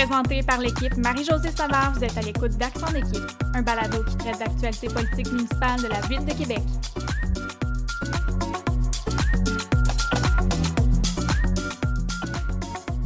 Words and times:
Présenté 0.00 0.42
par 0.42 0.56
l'équipe 0.60 0.96
Marie-Josée 0.96 1.50
Savard, 1.50 1.92
vous 1.92 2.02
êtes 2.02 2.16
à 2.16 2.22
l'écoute 2.22 2.52
d'Action 2.52 2.86
d'équipe, 2.86 3.22
un 3.52 3.60
balado 3.60 4.02
qui 4.02 4.16
traite 4.16 4.38
d'actualités 4.38 4.88
politiques 4.88 5.30
municipales 5.30 5.82
de 5.82 5.88
la 5.88 6.00
Ville 6.00 6.24
de 6.24 6.32
Québec. 6.32 6.62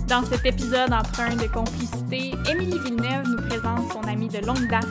Dans 0.07 0.25
cet 0.25 0.47
épisode 0.47 0.93
emprunt 0.93 1.35
de 1.35 1.49
complicité, 1.53 2.33
Émilie 2.49 2.79
Villeneuve 2.79 3.27
nous 3.27 3.49
présente 3.49 3.93
son 3.93 4.03
amie 4.03 4.29
de 4.29 4.47
longue 4.47 4.69
date, 4.69 4.87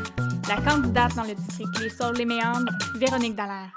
la 0.49 0.57
candidate 0.69 1.15
dans 1.15 1.23
le 1.23 1.35
district 1.35 1.79
Les 1.79 1.89
Saules-les 1.89 2.25
Méandres, 2.25 2.73
Véronique 2.95 3.35
Dallaire. 3.35 3.71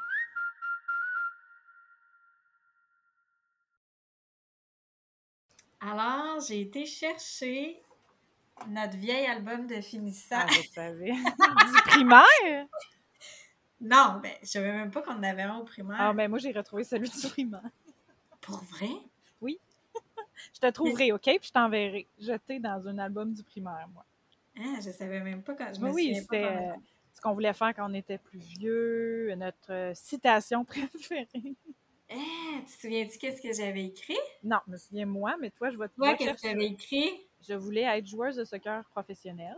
Alors, 5.80 6.40
j'ai 6.40 6.62
été 6.62 6.86
chercher 6.86 7.85
notre 8.68 8.96
vieil 8.96 9.26
album 9.26 9.66
de 9.66 9.80
finissant. 9.80 10.36
Ah, 10.40 10.46
vous 10.46 10.72
savez. 10.72 11.12
du 11.12 11.82
primaire? 11.86 12.66
Non, 13.80 14.20
ben, 14.22 14.32
je 14.42 14.48
savais 14.48 14.72
même 14.72 14.90
pas 14.90 15.02
qu'on 15.02 15.14
en 15.14 15.22
avait 15.22 15.42
un 15.42 15.56
au 15.56 15.64
primaire. 15.64 15.96
Ah, 15.98 16.12
ben 16.12 16.28
moi, 16.28 16.38
j'ai 16.38 16.52
retrouvé 16.52 16.84
celui 16.84 17.08
du 17.08 17.28
primaire. 17.28 17.70
Pour 18.40 18.62
vrai? 18.64 18.88
Oui. 19.40 19.58
je 20.54 20.60
te 20.60 20.70
trouverai, 20.70 21.12
OK? 21.12 21.22
Puis 21.22 21.38
je 21.42 21.52
t'enverrai. 21.52 22.06
Jeté 22.18 22.58
dans 22.58 22.86
un 22.88 22.98
album 22.98 23.32
du 23.32 23.42
primaire, 23.42 23.86
moi. 23.92 24.04
Ah, 24.58 24.80
je 24.82 24.90
savais 24.90 25.20
même 25.20 25.42
pas 25.42 25.54
quand 25.54 25.72
je 25.74 25.80
me 25.80 25.90
Oui, 25.90 26.14
c'était 26.14 26.44
euh, 26.44 26.72
ce 27.12 27.20
qu'on 27.20 27.34
voulait 27.34 27.52
faire 27.52 27.74
quand 27.74 27.90
on 27.90 27.94
était 27.94 28.18
plus 28.18 28.38
vieux, 28.38 29.34
notre 29.36 29.72
euh, 29.72 29.94
citation 29.94 30.64
préférée. 30.64 31.28
Eh, 32.08 32.14
tu 32.60 32.76
te 32.76 32.80
souviens-tu 32.80 33.18
qu'est-ce 33.18 33.42
que 33.42 33.52
j'avais 33.52 33.86
écrit? 33.86 34.16
Non, 34.42 34.58
je 34.66 34.72
me 34.72 34.76
souviens 34.78 35.06
moi, 35.06 35.34
mais 35.40 35.50
toi, 35.50 35.70
je 35.70 35.76
vois 35.76 35.88
Toi, 35.88 36.14
qu'est-ce 36.14 36.40
que 36.40 36.48
j'avais 36.48 36.66
écrit? 36.66 37.26
Je 37.40 37.54
voulais 37.54 37.82
être 37.82 38.06
joueuse 38.06 38.36
de 38.36 38.44
soccer 38.44 38.84
professionnelle. 38.86 39.56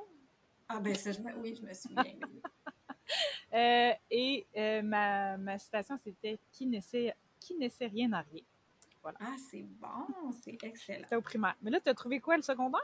Ah, 0.69 0.81
ben 0.81 0.95
ça, 0.95 1.11
oui, 1.39 1.55
je 1.55 1.67
me 1.67 1.73
souviens. 1.73 2.05
euh, 3.55 3.93
et 4.11 4.47
euh, 4.57 4.83
ma, 4.83 5.37
ma, 5.39 5.59
citation, 5.59 5.97
c'était 5.97 6.39
qui 6.53 6.67
ne 6.67 6.81
sait, 6.81 7.15
qui 7.41 7.55
ne 7.57 7.69
sait 7.69 7.87
rien 7.87 8.12
à 8.12 8.20
rien. 8.20 8.43
Voilà. 9.03 9.19
Ah, 9.20 9.37
c'est 9.51 9.62
bon, 9.62 10.33
c'est 10.43 10.59
excellent. 10.62 11.01
C'était 11.05 11.17
au 11.17 11.23
primaire. 11.23 11.57
Mais 11.62 11.70
là, 11.70 11.81
tu 11.81 11.89
as 11.89 11.95
trouvé 11.95 12.20
quoi, 12.20 12.37
le 12.37 12.43
secondaire? 12.43 12.81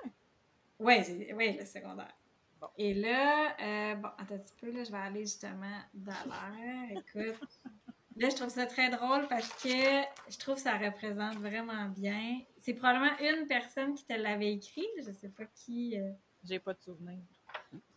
Oui, 0.79 0.95
ouais, 1.35 1.57
le 1.59 1.67
secondaire. 1.67 2.15
Bon. 2.61 2.69
Et 2.79 2.95
là, 2.95 3.55
euh, 3.61 3.95
bon, 3.97 4.09
attends 4.17 4.35
un 4.37 4.39
petit 4.39 4.55
peu, 4.61 4.71
là, 4.71 4.85
je 4.85 4.91
vais 4.91 4.99
aller 4.99 5.21
justement 5.21 5.81
dans 5.93 6.13
l'air. 6.13 6.99
Écoute. 6.99 7.49
Là, 8.17 8.29
je 8.29 8.37
trouve 8.37 8.49
ça 8.49 8.67
très 8.67 8.91
drôle 8.91 9.27
parce 9.27 9.49
que 9.61 9.69
je 9.69 10.39
trouve 10.39 10.55
que 10.55 10.61
ça 10.61 10.79
représente 10.79 11.35
vraiment 11.39 11.89
bien. 11.89 12.43
C'est 12.65 12.73
probablement 12.73 13.13
une 13.21 13.47
personne 13.47 13.93
qui 13.95 14.07
te 14.07 14.15
l'avait 14.15 14.55
écrit. 14.55 14.87
Je 14.97 15.13
sais 15.13 15.29
pas 15.29 15.45
qui. 15.45 16.01
Euh. 16.01 16.11
J'ai 16.43 16.59
pas 16.59 16.73
de 16.73 16.81
souvenir. 16.81 17.19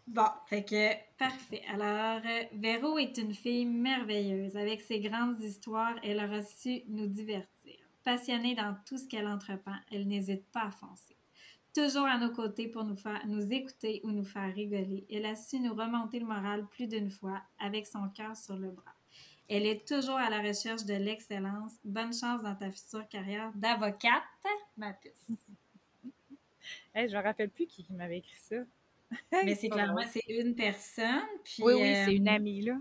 Bon, 0.05 0.27
fait 0.47 0.65
que 0.65 1.17
parfait. 1.17 1.61
Alors, 1.73 2.21
euh, 2.25 2.43
Véro 2.51 2.97
est 2.97 3.17
une 3.17 3.33
fille 3.33 3.65
merveilleuse. 3.65 4.57
Avec 4.57 4.81
ses 4.81 4.99
grandes 4.99 5.39
histoires, 5.39 5.95
elle 6.03 6.17
aura 6.17 6.43
su 6.43 6.81
nous 6.89 7.07
divertir. 7.07 7.77
Passionnée 8.03 8.55
dans 8.55 8.75
tout 8.85 8.97
ce 8.97 9.07
qu'elle 9.07 9.27
entreprend, 9.27 9.77
elle 9.89 10.05
n'hésite 10.05 10.45
pas 10.51 10.63
à 10.63 10.71
foncer. 10.71 11.15
Toujours 11.73 12.05
à 12.05 12.17
nos 12.17 12.33
côtés 12.33 12.67
pour 12.67 12.83
nous 12.83 12.97
faire 12.97 13.25
nous 13.25 13.53
écouter 13.53 14.01
ou 14.03 14.11
nous 14.11 14.25
faire 14.25 14.53
rigoler. 14.53 15.07
Elle 15.09 15.27
a 15.27 15.35
su 15.37 15.61
nous 15.61 15.75
remonter 15.75 16.19
le 16.19 16.25
moral 16.25 16.67
plus 16.67 16.87
d'une 16.87 17.09
fois 17.09 17.41
avec 17.57 17.87
son 17.87 18.09
cœur 18.09 18.35
sur 18.35 18.57
le 18.57 18.71
bras. 18.71 18.96
Elle 19.49 19.65
est 19.65 19.87
toujours 19.87 20.17
à 20.17 20.29
la 20.29 20.41
recherche 20.41 20.83
de 20.83 20.93
l'excellence. 20.93 21.73
Bonne 21.85 22.13
chance 22.13 22.43
dans 22.43 22.55
ta 22.55 22.69
future 22.69 23.07
carrière 23.07 23.51
d'avocate, 23.55 24.23
ma 24.75 24.91
puce. 24.93 25.11
je 26.95 27.01
ne 27.01 27.17
me 27.17 27.23
rappelle 27.23 27.49
plus 27.49 27.65
qui, 27.65 27.85
m'avait 27.91 28.17
écrit 28.17 28.35
ça. 28.35 28.57
Mais 29.31 29.55
c'est 29.55 29.69
clairement, 29.69 30.03
c'est 30.09 30.25
une 30.27 30.53
personne. 30.53 31.23
Puis, 31.45 31.63
oui, 31.63 31.73
oui, 31.75 31.95
c'est 32.05 32.15
une 32.15 32.27
euh, 32.27 32.33
amie, 32.33 32.61
là. 32.61 32.75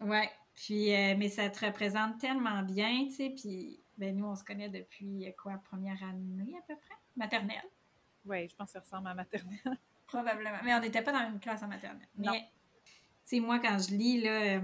Oui. 0.00 0.22
Puis, 0.54 0.94
euh, 0.94 1.16
mais 1.18 1.28
ça 1.28 1.50
te 1.50 1.66
représente 1.66 2.18
tellement 2.18 2.62
bien, 2.62 3.06
tu 3.08 3.14
sais. 3.14 3.30
Puis, 3.30 3.80
ben, 3.98 4.16
nous, 4.16 4.26
on 4.26 4.36
se 4.36 4.44
connaît 4.44 4.68
depuis, 4.68 5.26
euh, 5.26 5.32
quoi, 5.42 5.60
première 5.64 6.00
année 6.04 6.56
à 6.56 6.62
peu 6.68 6.76
près? 6.76 6.94
Maternelle? 7.16 7.64
Oui, 8.24 8.48
je 8.48 8.54
pense 8.54 8.68
que 8.68 8.72
ça 8.74 8.80
ressemble 8.80 9.08
à 9.08 9.14
maternelle. 9.14 9.78
Probablement. 10.06 10.58
Mais 10.62 10.72
on 10.72 10.80
n'était 10.80 11.02
pas 11.02 11.10
dans 11.10 11.32
une 11.32 11.40
classe 11.40 11.64
en 11.64 11.68
maternelle. 11.68 12.06
Non. 12.16 12.30
Mais, 12.30 12.42
tu 12.42 12.46
sais, 13.24 13.40
moi, 13.40 13.58
quand 13.58 13.76
je 13.78 13.92
lis, 13.96 14.20
là 14.20 14.60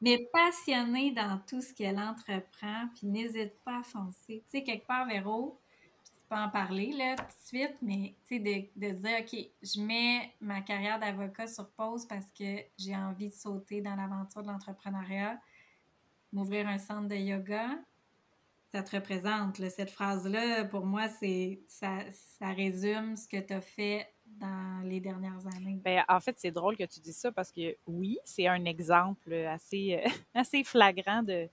mais 0.00 0.28
passionnée 0.32 1.12
dans 1.12 1.40
tout 1.46 1.60
ce 1.60 1.72
qu'elle 1.72 1.98
entreprend, 1.98 2.88
puis 2.94 3.06
n'hésite 3.06 3.54
pas 3.64 3.78
à 3.78 3.82
foncer. 3.82 4.42
Tu 4.46 4.58
sais, 4.58 4.62
quelque 4.62 4.86
part, 4.86 5.06
Véro, 5.06 5.60
tu 6.04 6.12
peux 6.28 6.36
en 6.36 6.48
parler 6.48 6.92
là 6.92 7.16
tout 7.16 7.24
de 7.24 7.46
suite, 7.46 7.76
mais 7.82 8.14
tu 8.26 8.36
sais, 8.36 8.40
de, 8.40 8.86
de, 8.86 8.92
dire, 8.92 9.18
OK, 9.20 9.50
je 9.62 9.80
mets 9.80 10.34
ma 10.40 10.60
carrière 10.60 10.98
d'avocat 10.98 11.46
sur 11.46 11.68
pause 11.70 12.06
parce 12.06 12.30
que 12.32 12.60
j'ai 12.78 12.96
envie 12.96 13.28
de 13.28 13.34
sauter 13.34 13.80
dans 13.80 13.94
l'aventure 13.94 14.42
de 14.42 14.48
l'entrepreneuriat, 14.48 15.40
m'ouvrir 16.32 16.68
un 16.68 16.78
centre 16.78 17.08
de 17.08 17.16
yoga. 17.16 17.68
Ça 18.72 18.82
te 18.82 18.96
représente, 18.96 19.56
cette 19.68 19.90
phrase-là, 19.90 20.64
pour 20.64 20.84
moi, 20.84 21.08
c'est 21.08 21.62
ça, 21.68 21.98
ça 22.10 22.48
résume 22.48 23.16
ce 23.16 23.28
que 23.28 23.40
tu 23.40 23.52
as 23.52 23.60
fait 23.60 24.13
dans 24.40 24.82
les 24.84 25.00
dernières 25.00 25.46
années? 25.56 25.80
Ben, 25.84 26.04
en 26.08 26.20
fait, 26.20 26.36
c'est 26.38 26.50
drôle 26.50 26.76
que 26.76 26.84
tu 26.84 27.00
dis 27.00 27.12
ça 27.12 27.32
parce 27.32 27.50
que 27.50 27.76
oui, 27.86 28.18
c'est 28.24 28.46
un 28.46 28.64
exemple 28.64 29.32
assez, 29.32 30.02
euh, 30.04 30.08
assez 30.34 30.64
flagrant 30.64 31.22
de, 31.22 31.48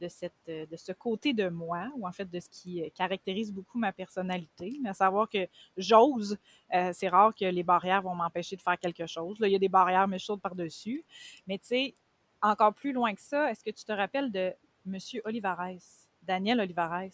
de, 0.00 0.08
cette, 0.08 0.32
de 0.46 0.76
ce 0.76 0.92
côté 0.92 1.32
de 1.32 1.48
moi, 1.48 1.88
ou 1.96 2.06
en 2.06 2.12
fait 2.12 2.28
de 2.28 2.40
ce 2.40 2.48
qui 2.48 2.82
euh, 2.82 2.88
caractérise 2.94 3.52
beaucoup 3.52 3.78
ma 3.78 3.92
personnalité, 3.92 4.78
à 4.84 4.94
savoir 4.94 5.28
que 5.28 5.48
j'ose. 5.76 6.38
Euh, 6.74 6.90
c'est 6.92 7.08
rare 7.08 7.34
que 7.34 7.44
les 7.44 7.62
barrières 7.62 8.02
vont 8.02 8.14
m'empêcher 8.14 8.56
de 8.56 8.62
faire 8.62 8.78
quelque 8.78 9.06
chose. 9.06 9.38
Là, 9.38 9.48
il 9.48 9.52
y 9.52 9.56
a 9.56 9.60
des 9.60 9.68
barrières, 9.68 10.08
mais 10.08 10.18
je 10.18 10.32
par-dessus. 10.32 11.04
Mais 11.46 11.58
tu 11.58 11.66
sais, 11.66 11.94
encore 12.42 12.74
plus 12.74 12.92
loin 12.92 13.14
que 13.14 13.20
ça, 13.20 13.50
est-ce 13.50 13.64
que 13.64 13.70
tu 13.70 13.84
te 13.84 13.92
rappelles 13.92 14.30
de 14.30 14.52
M. 14.86 14.98
Olivares, 15.24 15.80
Daniel 16.22 16.60
Olivares, 16.60 17.10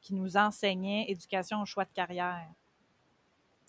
qui 0.00 0.14
nous 0.14 0.36
enseignait 0.36 1.10
éducation 1.10 1.60
au 1.60 1.66
choix 1.66 1.84
de 1.84 1.90
carrière? 1.90 2.48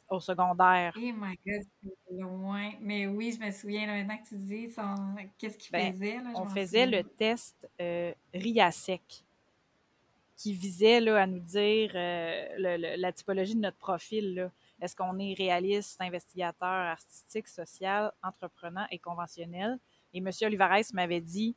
Au 0.10 0.20
secondaire. 0.20 0.94
Oh 0.96 1.00
my 1.00 1.38
God, 1.46 1.62
c'est 1.84 2.16
loin. 2.16 2.72
Mais 2.82 3.08
oui, 3.08 3.38
je 3.38 3.46
me 3.46 3.52
souviens 3.52 3.86
maintenant 3.86 4.18
que 4.18 4.30
tu 4.30 4.36
dis 4.38 4.74
qu'est-ce 5.38 5.58
qu'il 5.58 5.72
ben, 5.72 5.94
faisait. 5.94 6.18
Là, 6.18 6.32
on 6.36 6.46
faisait 6.46 6.86
le 6.86 7.04
test 7.04 7.70
euh, 7.80 8.14
RIASEC 8.34 9.24
qui 10.40 10.54
visait 10.54 11.02
là, 11.02 11.24
à 11.24 11.28
nous 11.28 11.40
dire 11.40 11.92
euh, 11.96 12.96
la 12.98 13.12
typologie 13.12 13.56
de 13.56 13.60
notre 13.60 13.78
profil. 13.78 14.50
Est-ce 14.82 14.96
qu'on 14.96 15.20
est 15.20 15.34
réaliste, 15.34 16.00
investigateur, 16.00 16.68
artistique, 16.68 17.48
social, 17.48 18.14
entrepreneur 18.24 18.88
et 18.90 19.00
conventionnel? 19.00 19.78
Et 20.14 20.20
M. 20.20 20.30
Olivares 20.44 20.94
m'avait 20.94 21.20
dit 21.20 21.56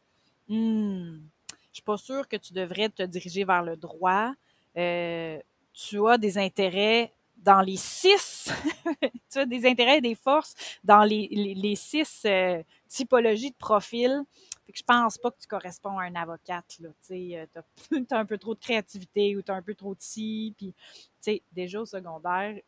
hmm, 0.48 1.18
Je 1.48 1.74
suis 1.74 1.82
pas 1.82 1.96
sûre 1.96 2.26
que 2.26 2.36
tu 2.36 2.52
devrais 2.52 2.88
te 2.88 3.04
diriger 3.04 3.44
vers 3.44 3.62
le 3.62 3.76
droit. 3.76 4.34
Euh, 4.76 5.38
tu 5.72 6.08
as 6.08 6.18
des 6.18 6.36
intérêts 6.38 7.12
dans 7.42 7.60
les 7.60 7.76
six, 7.76 8.50
tu 9.30 9.38
as 9.38 9.47
des 9.47 9.66
intérêts 9.66 9.98
et 9.98 10.00
des 10.00 10.14
forces 10.14 10.54
dans 10.84 11.03
les, 11.03 11.28
les, 11.28 11.76
six 11.76 12.22
euh, 12.25 12.62
typologies 12.88 13.50
de 13.50 13.56
profil. 13.56 14.22
Fait 14.64 14.72
que 14.72 14.78
je 14.78 14.84
pense 14.84 15.19
pas 15.19 15.30
que 15.30 15.41
tu 15.41 15.48
corresponds 15.48 15.98
à 15.98 16.04
un 16.04 16.14
avocate. 16.14 16.64
Tu 16.69 16.86
euh, 17.36 17.47
as, 17.54 18.16
un 18.16 18.25
peu 18.25 18.38
trop 18.38 18.54
de 18.54 18.60
créativité 18.60 19.36
ou 19.36 19.42
tu 19.42 19.50
as 19.50 19.54
un 19.54 19.62
peu 19.62 19.75
trop 19.75 19.94
de 19.94 20.00
si. 20.00 20.54
Puis, 20.56 21.42
déjà 21.53 21.80
au 21.80 21.86
secondaire, 21.86 22.58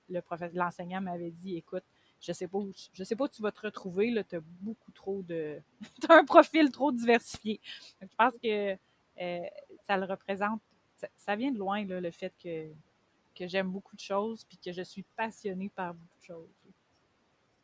l'enseignant 0.52 1.00
m'avait 1.00 1.30
dit, 1.30 1.56
écoute, 1.56 1.84
je 2.20 2.32
sais 2.32 2.48
pas 2.48 2.58
où, 2.58 2.72
je 2.92 3.04
sais 3.04 3.16
pas 3.16 3.24
où 3.24 3.28
tu 3.28 3.42
vas 3.42 3.52
te 3.52 3.60
retrouver, 3.60 4.12
tu 4.28 4.36
as 4.36 4.40
beaucoup 4.60 4.90
trop 4.92 5.22
de, 5.22 5.60
tu 6.00 6.06
as 6.08 6.14
un 6.16 6.24
profil 6.24 6.70
trop 6.70 6.90
diversifié. 6.90 7.60
je 8.00 8.06
pense 8.16 8.32
que 8.42 8.76
euh, 9.20 9.46
ça 9.86 9.96
le 9.96 10.06
représente, 10.06 10.60
ça, 10.96 11.08
ça, 11.16 11.36
vient 11.36 11.52
de 11.52 11.58
loin, 11.58 11.84
là, 11.84 12.00
le 12.00 12.10
fait 12.10 12.32
que 12.42 12.70
que 13.34 13.46
j'aime 13.46 13.70
beaucoup 13.70 13.96
de 13.96 14.00
choses 14.00 14.44
puis 14.44 14.58
que 14.58 14.72
je 14.72 14.82
suis 14.82 15.04
passionnée 15.16 15.70
par 15.74 15.94
beaucoup 15.94 16.18
de 16.18 16.24
choses. 16.24 16.50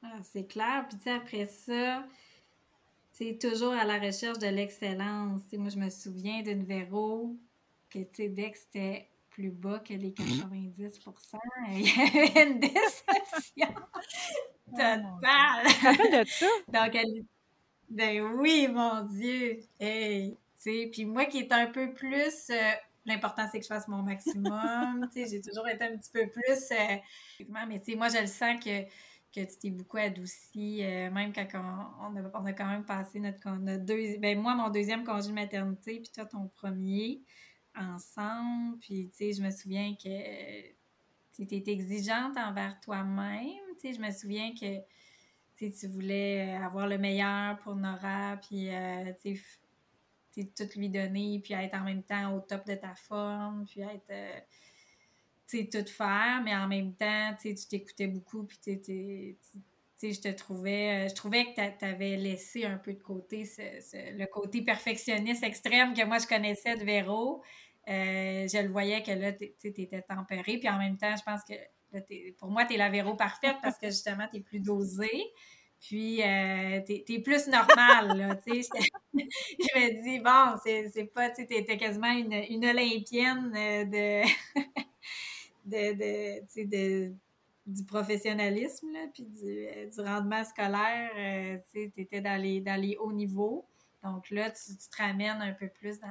Ah, 0.02 0.18
c'est 0.22 0.46
clair. 0.46 0.86
Puis 0.88 0.98
tu 0.98 1.04
sais, 1.04 1.10
après 1.12 1.46
ça, 1.46 2.04
c'est 3.12 3.38
toujours 3.38 3.72
à 3.72 3.84
la 3.84 3.98
recherche 3.98 4.38
de 4.38 4.46
l'excellence. 4.46 5.42
moi, 5.52 5.68
je 5.68 5.78
me 5.78 5.90
souviens 5.90 6.42
d'une 6.42 6.64
Véro 6.64 7.36
que, 7.90 7.98
tu 7.98 8.08
sais, 8.14 8.28
dès 8.28 8.50
que 8.50 8.58
c'était 8.58 9.08
plus 9.30 9.50
bas 9.50 9.78
que 9.78 9.94
les 9.94 10.12
90 10.12 11.00
il 11.68 11.82
y 11.82 12.00
avait 12.00 12.50
une 12.50 12.60
déception 12.60 13.68
oh, 14.68 14.70
totale. 14.70 15.64
de 16.24 16.28
ça? 16.28 16.46
Donc, 16.68 16.94
elle... 16.94 17.24
Ben 17.88 18.22
oui, 18.22 18.68
mon 18.68 19.02
Dieu! 19.04 19.60
Hey! 19.78 20.36
Puis 20.62 21.04
moi 21.04 21.24
qui 21.24 21.38
est 21.38 21.52
un 21.52 21.66
peu 21.66 21.92
plus... 21.92 22.50
Euh, 22.50 22.72
L'important, 23.06 23.46
c'est 23.50 23.58
que 23.58 23.64
je 23.64 23.68
fasse 23.68 23.88
mon 23.88 24.02
maximum. 24.02 25.08
j'ai 25.14 25.40
toujours 25.40 25.66
été 25.68 25.84
un 25.84 25.96
petit 25.96 26.10
peu 26.12 26.28
plus. 26.28 26.70
Euh, 26.72 26.96
mais 27.66 27.80
moi, 27.96 28.08
je 28.08 28.20
le 28.20 28.26
sens 28.26 28.62
que, 28.62 28.82
que 29.34 29.40
tu 29.40 29.58
t'es 29.58 29.70
beaucoup 29.70 29.96
adouci, 29.96 30.84
euh, 30.84 31.10
même 31.10 31.32
quand 31.32 31.46
on, 31.54 32.44
a, 32.44 32.52
quand 32.52 32.66
même 32.66 32.84
passé 32.84 33.20
notre, 33.20 33.56
deux. 33.78 34.18
Ben, 34.18 34.38
moi, 34.38 34.54
mon 34.54 34.68
deuxième 34.68 35.04
congé 35.04 35.28
de 35.28 35.34
maternité, 35.34 36.00
puis 36.00 36.10
toi, 36.14 36.26
ton 36.26 36.48
premier, 36.48 37.22
ensemble. 37.74 38.78
Puis, 38.80 39.10
tu 39.10 39.16
sais, 39.16 39.32
je 39.32 39.42
me 39.42 39.50
souviens 39.50 39.94
que 39.94 40.62
tu 41.34 41.54
es 41.54 41.64
exigeante 41.68 42.36
envers 42.36 42.78
toi-même. 42.80 43.46
Tu 43.80 43.88
sais, 43.88 43.92
je 43.94 44.00
me 44.00 44.10
souviens 44.10 44.52
que 44.54 44.80
tu 45.68 45.86
voulais 45.88 46.58
toute 46.58 46.86
le 46.86 46.98
meilleur 46.98 47.58
pour 47.58 47.76
Nora, 47.76 48.36
puis 48.36 48.68
euh, 48.70 49.12
tout 50.34 50.68
lui 50.76 50.88
donner, 50.88 51.40
puis 51.42 51.54
être 51.54 51.74
en 51.74 51.84
même 51.84 52.02
temps 52.02 52.34
au 52.34 52.40
top 52.40 52.66
de 52.66 52.74
ta 52.74 52.94
forme, 52.94 53.66
puis 53.66 53.80
être, 53.80 54.10
euh, 54.10 54.38
tu 55.48 55.58
sais, 55.58 55.68
tout 55.68 55.90
faire, 55.90 56.40
mais 56.44 56.54
en 56.54 56.68
même 56.68 56.94
temps, 56.94 57.34
tu 57.40 57.54
t'écoutais 57.54 58.06
beaucoup, 58.06 58.44
puis 58.44 58.58
tu 58.58 59.36
sais, 59.96 60.12
je 60.12 60.20
te 60.20 60.28
trouvais, 60.28 61.06
euh, 61.06 61.08
je 61.08 61.14
trouvais 61.14 61.52
que 61.52 61.78
tu 61.78 61.84
avais 61.84 62.16
laissé 62.16 62.64
un 62.64 62.78
peu 62.78 62.92
de 62.94 63.02
côté 63.02 63.44
le 63.58 64.26
côté 64.26 64.62
perfectionniste 64.62 65.42
extrême 65.42 65.92
que 65.94 66.04
moi 66.04 66.18
je 66.18 66.26
connaissais 66.26 66.76
de 66.76 66.84
Véro. 66.84 67.42
Euh, 67.88 68.46
je 68.46 68.62
le 68.62 68.68
voyais 68.68 69.02
que 69.02 69.10
là, 69.10 69.32
tu 69.32 69.52
étais 69.64 70.02
tempéré, 70.02 70.58
puis 70.58 70.68
en 70.68 70.78
même 70.78 70.96
temps, 70.96 71.14
je 71.16 71.22
pense 71.22 71.42
que 71.44 71.54
pour 72.38 72.50
moi, 72.50 72.64
tu 72.64 72.74
es 72.74 72.76
la 72.76 72.88
Véro 72.88 73.14
parfaite 73.14 73.56
parce 73.62 73.78
que 73.78 73.88
justement, 73.88 74.26
tu 74.30 74.38
es 74.38 74.40
plus 74.40 74.60
dosée. 74.60 75.32
Puis, 75.80 76.22
euh, 76.22 76.80
t'es 76.86 77.04
es 77.08 77.18
plus 77.20 77.46
normal, 77.48 78.16
là, 78.16 78.36
tu 78.36 78.62
sais. 78.62 78.68
je 79.14 79.14
me 79.14 80.02
dis, 80.02 80.20
bon, 80.20 80.60
c'est 80.92 81.04
pas, 81.06 81.30
tu 81.30 81.46
sais, 81.46 81.76
quasiment 81.78 82.12
une, 82.12 82.34
une 82.34 82.66
olympienne 82.66 83.52
euh, 83.56 83.84
de, 83.86 84.22
de, 85.64 86.40
de, 86.40 86.46
sais, 86.48 87.14
du 87.66 87.84
professionnalisme, 87.84 88.92
là, 88.92 89.06
puis 89.14 89.24
du, 89.24 89.66
euh, 89.68 89.88
du 89.88 90.00
rendement 90.02 90.44
scolaire, 90.44 91.12
euh, 91.16 91.56
tu 91.72 91.84
sais, 91.84 91.90
t'étais 91.94 92.20
dans 92.20 92.40
les, 92.40 92.96
hauts 93.00 93.12
niveaux. 93.12 93.64
Donc 94.04 94.28
là, 94.30 94.50
tu, 94.50 94.76
te 94.76 94.96
ramènes 94.98 95.40
un 95.40 95.52
peu 95.52 95.68
plus 95.68 95.98
dans... 95.98 96.08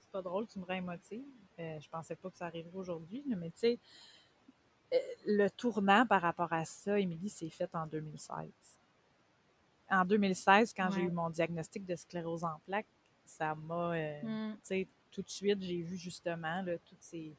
C'est 0.00 0.10
pas 0.10 0.22
drôle, 0.22 0.48
tu 0.48 0.58
me 0.58 0.64
rends 0.64 0.74
émotive. 0.74 1.24
je 1.58 1.88
pensais 1.88 2.16
pas 2.16 2.30
que 2.30 2.36
ça 2.36 2.46
arriverait 2.46 2.76
aujourd'hui, 2.76 3.22
mais 3.26 3.50
tu 3.50 3.58
sais, 3.58 3.72
euh, 3.72 3.76
le 5.26 5.48
tournant 5.48 6.06
par 6.06 6.22
rapport 6.22 6.52
à 6.52 6.64
ça, 6.64 6.98
Émilie, 6.98 7.28
s'est 7.28 7.50
fait 7.50 7.74
en 7.74 7.86
2016. 7.86 8.48
En 9.90 10.04
2016, 10.04 10.72
quand 10.74 10.90
j'ai 10.90 11.02
eu 11.02 11.10
mon 11.10 11.30
diagnostic 11.30 11.84
de 11.84 11.96
sclérose 11.96 12.44
en 12.44 12.58
plaques, 12.66 12.86
ça 13.24 13.54
m'a, 13.54 13.94
euh, 13.94 14.22
mm. 14.22 14.54
tu 14.54 14.60
sais, 14.62 14.88
tout 15.10 15.22
de 15.22 15.30
suite, 15.30 15.62
j'ai 15.62 15.82
vu 15.82 15.96
justement 15.96 16.62
là, 16.62 16.78
toutes 16.78 17.02
ces 17.02 17.34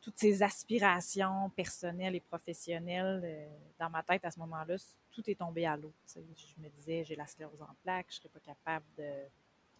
toutes 0.00 0.18
ces 0.18 0.42
aspirations 0.44 1.50
personnelles 1.50 2.14
et 2.14 2.20
professionnelles 2.20 3.20
euh, 3.24 3.46
dans 3.80 3.90
ma 3.90 4.02
tête 4.02 4.24
à 4.24 4.30
ce 4.30 4.38
moment-là, 4.38 4.76
tout 5.10 5.28
est 5.28 5.34
tombé 5.34 5.66
à 5.66 5.76
l'eau. 5.76 5.92
Je 6.14 6.62
me 6.62 6.68
disais, 6.68 7.04
j'ai 7.04 7.16
la 7.16 7.26
sclérose 7.26 7.60
en 7.60 7.74
plaques, 7.82 8.06
je 8.10 8.16
ne 8.16 8.20
serais 8.20 8.28
pas 8.28 8.40
capable 8.40 8.86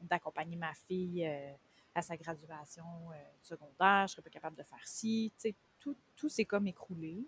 d'accompagner 0.03 0.57
ma 0.57 0.75
fille 0.75 1.25
à 1.95 2.03
sa 2.03 2.17
graduation 2.17 2.85
secondaire, 3.43 4.01
je 4.01 4.03
ne 4.03 4.09
serais 4.09 4.23
pas 4.23 4.31
capable 4.31 4.57
de 4.57 4.65
faire 4.65 4.85
ci 4.85 5.33
tout, 5.81 5.97
tout 6.17 6.29
s'est 6.29 6.45
comme 6.45 6.67
écroulé. 6.67 7.25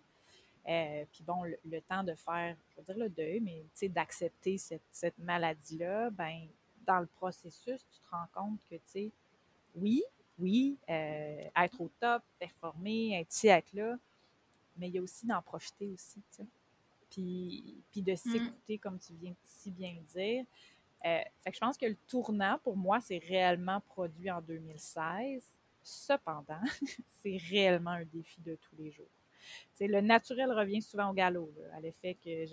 Euh, 0.68 1.04
puis 1.10 1.24
bon, 1.24 1.42
le, 1.64 1.80
temps 1.80 2.04
de 2.04 2.14
faire, 2.14 2.56
je 2.70 2.76
veux 2.76 2.82
dire 2.82 2.98
le 2.98 3.08
deuil, 3.08 3.40
mais 3.40 3.64
d'accepter 3.88 4.58
cette, 4.58 4.82
cette 4.90 5.18
maladie-là, 5.18 6.10
ben 6.10 6.46
dans 6.86 7.00
le 7.00 7.06
processus, 7.06 7.86
tu 7.90 8.00
te 8.00 8.10
rends 8.10 8.26
compte 8.32 8.60
que, 8.68 8.74
tu 8.74 8.82
sais, 8.84 9.12
oui, 9.74 10.02
oui, 10.38 10.78
euh, 10.88 11.44
être 11.56 11.80
au 11.80 11.90
top, 12.00 12.22
performer, 12.38 13.20
être 13.20 13.32
ici, 13.32 13.48
être 13.48 13.72
là, 13.72 13.96
mais 14.76 14.88
il 14.88 14.94
y 14.94 14.98
a 14.98 15.02
aussi 15.02 15.26
d'en 15.26 15.42
profiter 15.42 15.88
aussi, 15.88 16.20
tu 16.32 16.42
sais. 16.42 16.46
Puis, 17.10 17.82
puis 17.90 18.02
de 18.02 18.12
mm. 18.12 18.16
s'écouter, 18.16 18.78
comme 18.78 18.98
tu 18.98 19.14
viens 19.14 19.34
si 19.44 19.70
bien 19.70 19.94
le 19.94 20.20
dire. 20.20 20.44
Euh, 21.04 21.22
fait 21.40 21.50
que 21.50 21.56
je 21.56 21.60
pense 21.60 21.76
que 21.76 21.86
le 21.86 21.96
tournant, 22.06 22.58
pour 22.62 22.76
moi, 22.76 23.00
c'est 23.00 23.18
réellement 23.18 23.80
produit 23.80 24.30
en 24.30 24.40
2016. 24.40 25.42
Cependant, 25.90 26.60
c'est 27.20 27.36
réellement 27.50 27.90
un 27.90 28.04
défi 28.04 28.40
de 28.42 28.54
tous 28.54 28.76
les 28.76 28.92
jours. 28.92 29.10
le 29.80 30.00
naturel 30.00 30.52
revient 30.52 30.80
souvent 30.80 31.10
au 31.10 31.12
galop, 31.12 31.52
à 31.72 31.80
l'effet 31.80 32.14
que 32.14 32.46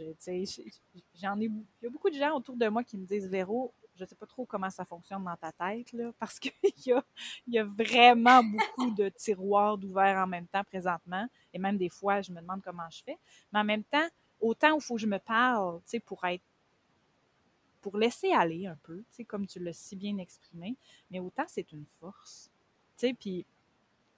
j'en 1.14 1.40
ai. 1.40 1.46
Il 1.46 1.64
y 1.84 1.86
a 1.86 1.90
beaucoup 1.90 2.10
de 2.10 2.16
gens 2.16 2.36
autour 2.36 2.56
de 2.56 2.68
moi 2.68 2.84
qui 2.84 2.98
me 2.98 3.06
disent 3.06 3.28
Véro, 3.28 3.76
je 3.96 4.04
ne 4.04 4.08
sais 4.08 4.16
pas 4.16 4.26
trop 4.26 4.46
comment 4.46 4.72
ça 4.72 4.86
fonctionne 4.86 5.24
dans 5.24 5.36
ta 5.36 5.52
tête, 5.52 5.96
parce 6.20 6.40
qu'il 6.40 6.52
y 6.88 6.92
a, 6.92 7.04
y 7.48 7.60
a 7.60 7.64
vraiment 7.64 8.44
beaucoup 8.44 8.90
de 8.90 9.10
tiroirs 9.10 9.78
d'ouverts 9.78 10.18
en 10.18 10.28
même 10.28 10.48
temps 10.48 10.64
présentement. 10.64 11.28
Et 11.54 11.60
même 11.60 11.78
des 11.78 11.90
fois, 11.90 12.22
je 12.22 12.32
me 12.32 12.42
demande 12.42 12.64
comment 12.64 12.90
je 12.90 13.04
fais. 13.04 13.20
Mais 13.54 13.60
en 13.60 13.66
même 13.66 13.84
temps, 13.84 14.08
autant 14.42 14.76
il 14.76 14.82
faut 14.82 14.96
que 14.96 15.02
je 15.02 15.08
me 15.08 15.20
parle, 15.20 15.80
pour 16.06 16.26
être 16.26 16.44
pour 17.82 17.98
laisser 17.98 18.32
aller 18.32 18.66
un 18.66 18.78
peu, 18.82 19.04
comme 19.28 19.46
tu 19.46 19.60
l'as 19.60 19.74
si 19.74 19.96
bien 19.96 20.18
exprimé, 20.18 20.76
mais 21.12 21.20
autant 21.20 21.46
c'est 21.48 21.72
une 21.72 21.86
force 22.00 22.50
sais, 22.98 23.14
puis 23.14 23.46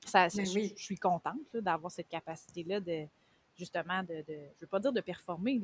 ça, 0.06 0.28
ben 0.28 0.46
je, 0.46 0.74
suis 0.76 0.98
contente 0.98 1.38
d'avoir 1.54 1.92
cette 1.92 2.10
capacité-là 2.10 2.80
de, 2.80 3.06
justement, 3.58 4.02
de, 4.04 4.24
de, 4.28 4.38
je 4.56 4.62
veux 4.62 4.68
pas 4.68 4.80
dire 4.80 4.94
de 4.94 5.02
performer, 5.02 5.62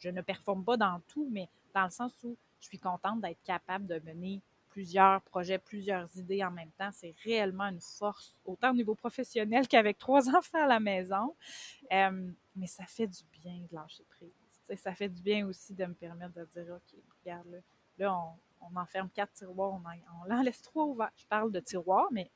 je 0.00 0.08
ne 0.08 0.20
performe 0.20 0.64
pas 0.64 0.76
dans 0.76 1.00
tout, 1.08 1.28
mais 1.30 1.48
dans 1.74 1.84
le 1.84 1.90
sens 1.90 2.12
où 2.24 2.36
je 2.60 2.66
suis 2.66 2.78
contente 2.78 3.20
d'être 3.20 3.42
capable 3.44 3.86
de 3.86 4.00
mener 4.00 4.40
plusieurs 4.72 5.20
projets, 5.22 5.58
plusieurs 5.58 6.08
idées 6.16 6.42
en 6.42 6.50
même 6.50 6.70
temps. 6.78 6.90
C'est 6.92 7.14
réellement 7.24 7.64
une 7.64 7.80
force, 7.80 8.40
autant 8.44 8.70
au 8.70 8.74
niveau 8.74 8.94
professionnel 8.94 9.68
qu'avec 9.68 9.98
trois 9.98 10.28
enfants 10.34 10.64
à 10.64 10.66
la 10.66 10.80
maison. 10.80 11.34
Euh, 11.92 12.30
mais 12.56 12.66
ça 12.66 12.84
fait 12.86 13.06
du 13.06 13.22
bien 13.42 13.58
de 13.70 13.74
lâcher 13.74 14.04
prise. 14.08 14.78
ça 14.78 14.94
fait 14.94 15.08
du 15.08 15.20
bien 15.20 15.46
aussi 15.46 15.74
de 15.74 15.84
me 15.84 15.94
permettre 15.94 16.34
de 16.34 16.44
dire, 16.46 16.74
OK, 16.74 16.98
regarde, 17.20 17.46
là, 17.50 17.58
là 17.98 18.14
on, 18.14 18.32
on 18.70 18.78
enferme 18.78 19.08
quatre 19.10 19.32
tiroirs, 19.32 19.72
on 19.74 20.32
en, 20.32 20.42
laisse 20.42 20.62
trois 20.62 20.84
ouverts. 20.84 21.12
Je 21.16 21.26
parle 21.26 21.50
de 21.52 21.60
tiroirs, 21.60 22.08
mais 22.10 22.30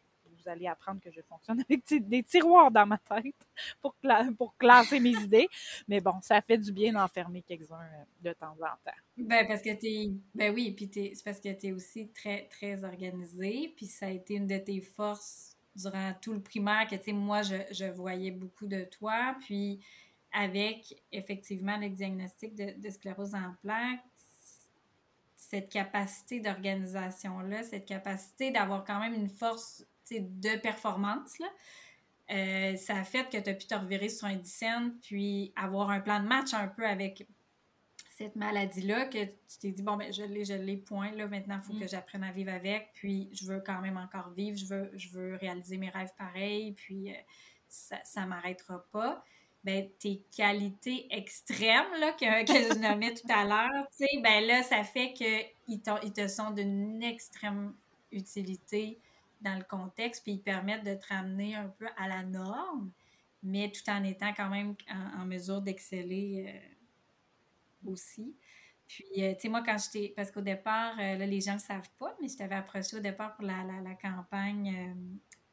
vous 0.47 0.49
allez 0.49 0.67
apprendre 0.67 1.01
que 1.01 1.11
je 1.11 1.21
fonctionne 1.23 1.63
avec 1.69 1.83
des 2.09 2.23
tiroirs 2.23 2.71
dans 2.71 2.87
ma 2.87 2.99
tête 2.99 3.35
pour, 3.81 4.57
classer 4.59 5.01
mes 5.01 5.15
idées. 5.15 5.49
Mais 5.89 6.01
bon, 6.01 6.21
ça 6.21 6.41
fait 6.41 6.59
du 6.59 6.73
bien 6.73 6.93
d'enfermer 6.93 7.43
quelques-uns 7.43 7.81
euh, 7.81 8.05
de 8.23 8.33
temps 8.33 8.57
en 8.61 8.77
temps. 8.85 8.97
Ben, 9.17 9.47
parce 9.47 9.63
que 9.63 9.75
t'es. 9.75 10.11
Ben 10.35 10.55
oui, 10.55 10.73
puis 10.73 10.91
c'est 10.93 11.25
parce 11.25 11.41
que 11.41 11.53
tu 11.53 11.69
es 11.69 11.73
aussi 11.73 12.09
très, 12.09 12.47
très 12.49 12.85
organisée. 12.85 13.73
Puis 13.77 13.87
ça 13.87 14.07
a 14.07 14.11
été 14.11 14.35
une 14.35 14.47
de 14.47 14.59
tes 14.59 14.81
forces 14.81 15.57
durant 15.75 16.13
tout 16.23 16.33
le 16.33 16.41
primaire 16.41 16.87
que, 16.89 16.97
tu 16.97 17.05
sais, 17.05 17.13
moi, 17.13 17.43
je, 17.43 17.57
je, 17.71 17.85
voyais 17.85 18.31
beaucoup 18.31 18.67
de 18.67 18.85
toi. 18.85 19.37
Puis 19.41 19.81
avec, 20.33 21.03
effectivement, 21.13 21.77
le 21.77 21.89
diagnostic 21.91 22.55
de, 22.55 22.81
de 22.81 22.91
sclérose 22.91 23.35
en 23.35 23.55
plaques, 23.63 24.01
cette 25.51 25.69
capacité 25.69 26.41
d'organisation-là, 26.41 27.63
cette 27.63 27.87
capacité 27.87 28.51
d'avoir 28.51 28.85
quand 28.85 28.99
même 28.99 29.15
une 29.15 29.29
force 29.29 29.85
de 30.11 30.57
performance, 30.57 31.39
là, 31.39 31.47
euh, 32.33 32.75
ça 32.77 32.97
a 32.97 33.05
fait 33.05 33.31
que 33.31 33.39
tu 33.39 33.51
as 33.51 33.55
pu 33.55 33.67
te 33.67 33.75
revirer 33.75 34.09
sur 34.09 34.27
un 34.27 34.35
dissent, 34.35 34.91
puis 35.03 35.53
avoir 35.55 35.91
un 35.91 36.01
plan 36.01 36.21
de 36.21 36.27
match 36.27 36.53
un 36.53 36.67
peu 36.67 36.85
avec 36.85 37.29
cette 38.11 38.35
maladie-là, 38.35 39.07
que 39.07 39.25
tu 39.25 39.59
t'es 39.61 39.71
dit, 39.71 39.83
bon, 39.83 39.97
ben, 39.97 40.13
je 40.13 40.23
l'ai, 40.23 40.45
je 40.45 40.55
l'ai, 40.55 40.77
point, 40.77 41.13
là, 41.13 41.29
maintenant, 41.29 41.59
il 41.63 41.65
faut 41.65 41.79
que 41.79 41.85
mm. 41.85 41.89
j'apprenne 41.91 42.25
à 42.25 42.33
vivre 42.33 42.53
avec, 42.53 42.91
puis 42.95 43.29
je 43.33 43.47
veux 43.47 43.61
quand 43.61 43.81
même 43.81 43.99
encore 43.99 44.31
vivre, 44.31 44.57
je 44.59 44.67
veux, 44.67 44.91
je 44.95 45.11
veux 45.11 45.37
réaliser 45.37 45.77
mes 45.77 45.91
rêves 45.91 46.13
pareils, 46.19 46.73
puis 46.73 47.13
euh, 47.13 47.19
ça 47.69 48.23
ne 48.23 48.27
m'arrêtera 48.27 48.85
pas 48.91 49.25
ben, 49.65 49.89
tes 49.99 50.23
qualités 50.37 51.09
extrêmes 51.11 51.93
là, 51.99 52.13
que, 52.13 52.45
que 52.45 52.75
je 52.75 52.79
nommais 52.79 53.15
tout 53.15 53.27
à 53.29 53.45
l'heure, 53.45 53.89
ben 54.23 54.47
là, 54.47 54.63
ça 54.63 54.85
fait 54.85 55.13
qu'ils 55.13 55.45
ils 55.69 56.13
te 56.13 56.29
sont 56.29 56.53
d'une 56.53 57.03
extrême 57.03 57.75
utilité 58.13 58.99
dans 59.41 59.57
le 59.57 59.65
contexte, 59.65 60.23
puis 60.23 60.33
ils 60.33 60.43
permettent 60.43 60.85
de 60.85 60.95
te 60.95 61.07
ramener 61.09 61.55
un 61.57 61.69
peu 61.69 61.87
à 61.97 62.09
la 62.09 62.23
norme, 62.23 62.91
mais 63.43 63.71
tout 63.71 63.91
en 63.91 64.03
étant 64.05 64.33
quand 64.35 64.49
même 64.49 64.75
en, 65.19 65.25
mesure 65.25 65.61
d'exceller 65.61 66.47
euh, 66.49 67.91
aussi. 67.91 68.35
Puis, 68.87 69.05
euh, 69.19 69.35
tu 69.35 69.41
sais, 69.43 69.49
moi, 69.49 69.63
quand 69.67 69.77
j'étais. 69.79 70.13
Parce 70.15 70.31
qu'au 70.31 70.41
départ, 70.41 70.95
euh, 71.01 71.17
là, 71.17 71.27
les 71.27 71.41
gens 71.41 71.53
ne 71.53 71.57
le 71.57 71.63
savent 71.63 71.91
pas, 71.99 72.17
mais 72.21 72.29
je 72.29 72.37
t'avais 72.37 72.55
approché 72.55 72.97
au 72.97 73.01
départ 73.01 73.35
pour 73.35 73.45
la, 73.45 73.65
la, 73.65 73.95
campagne 73.95 74.95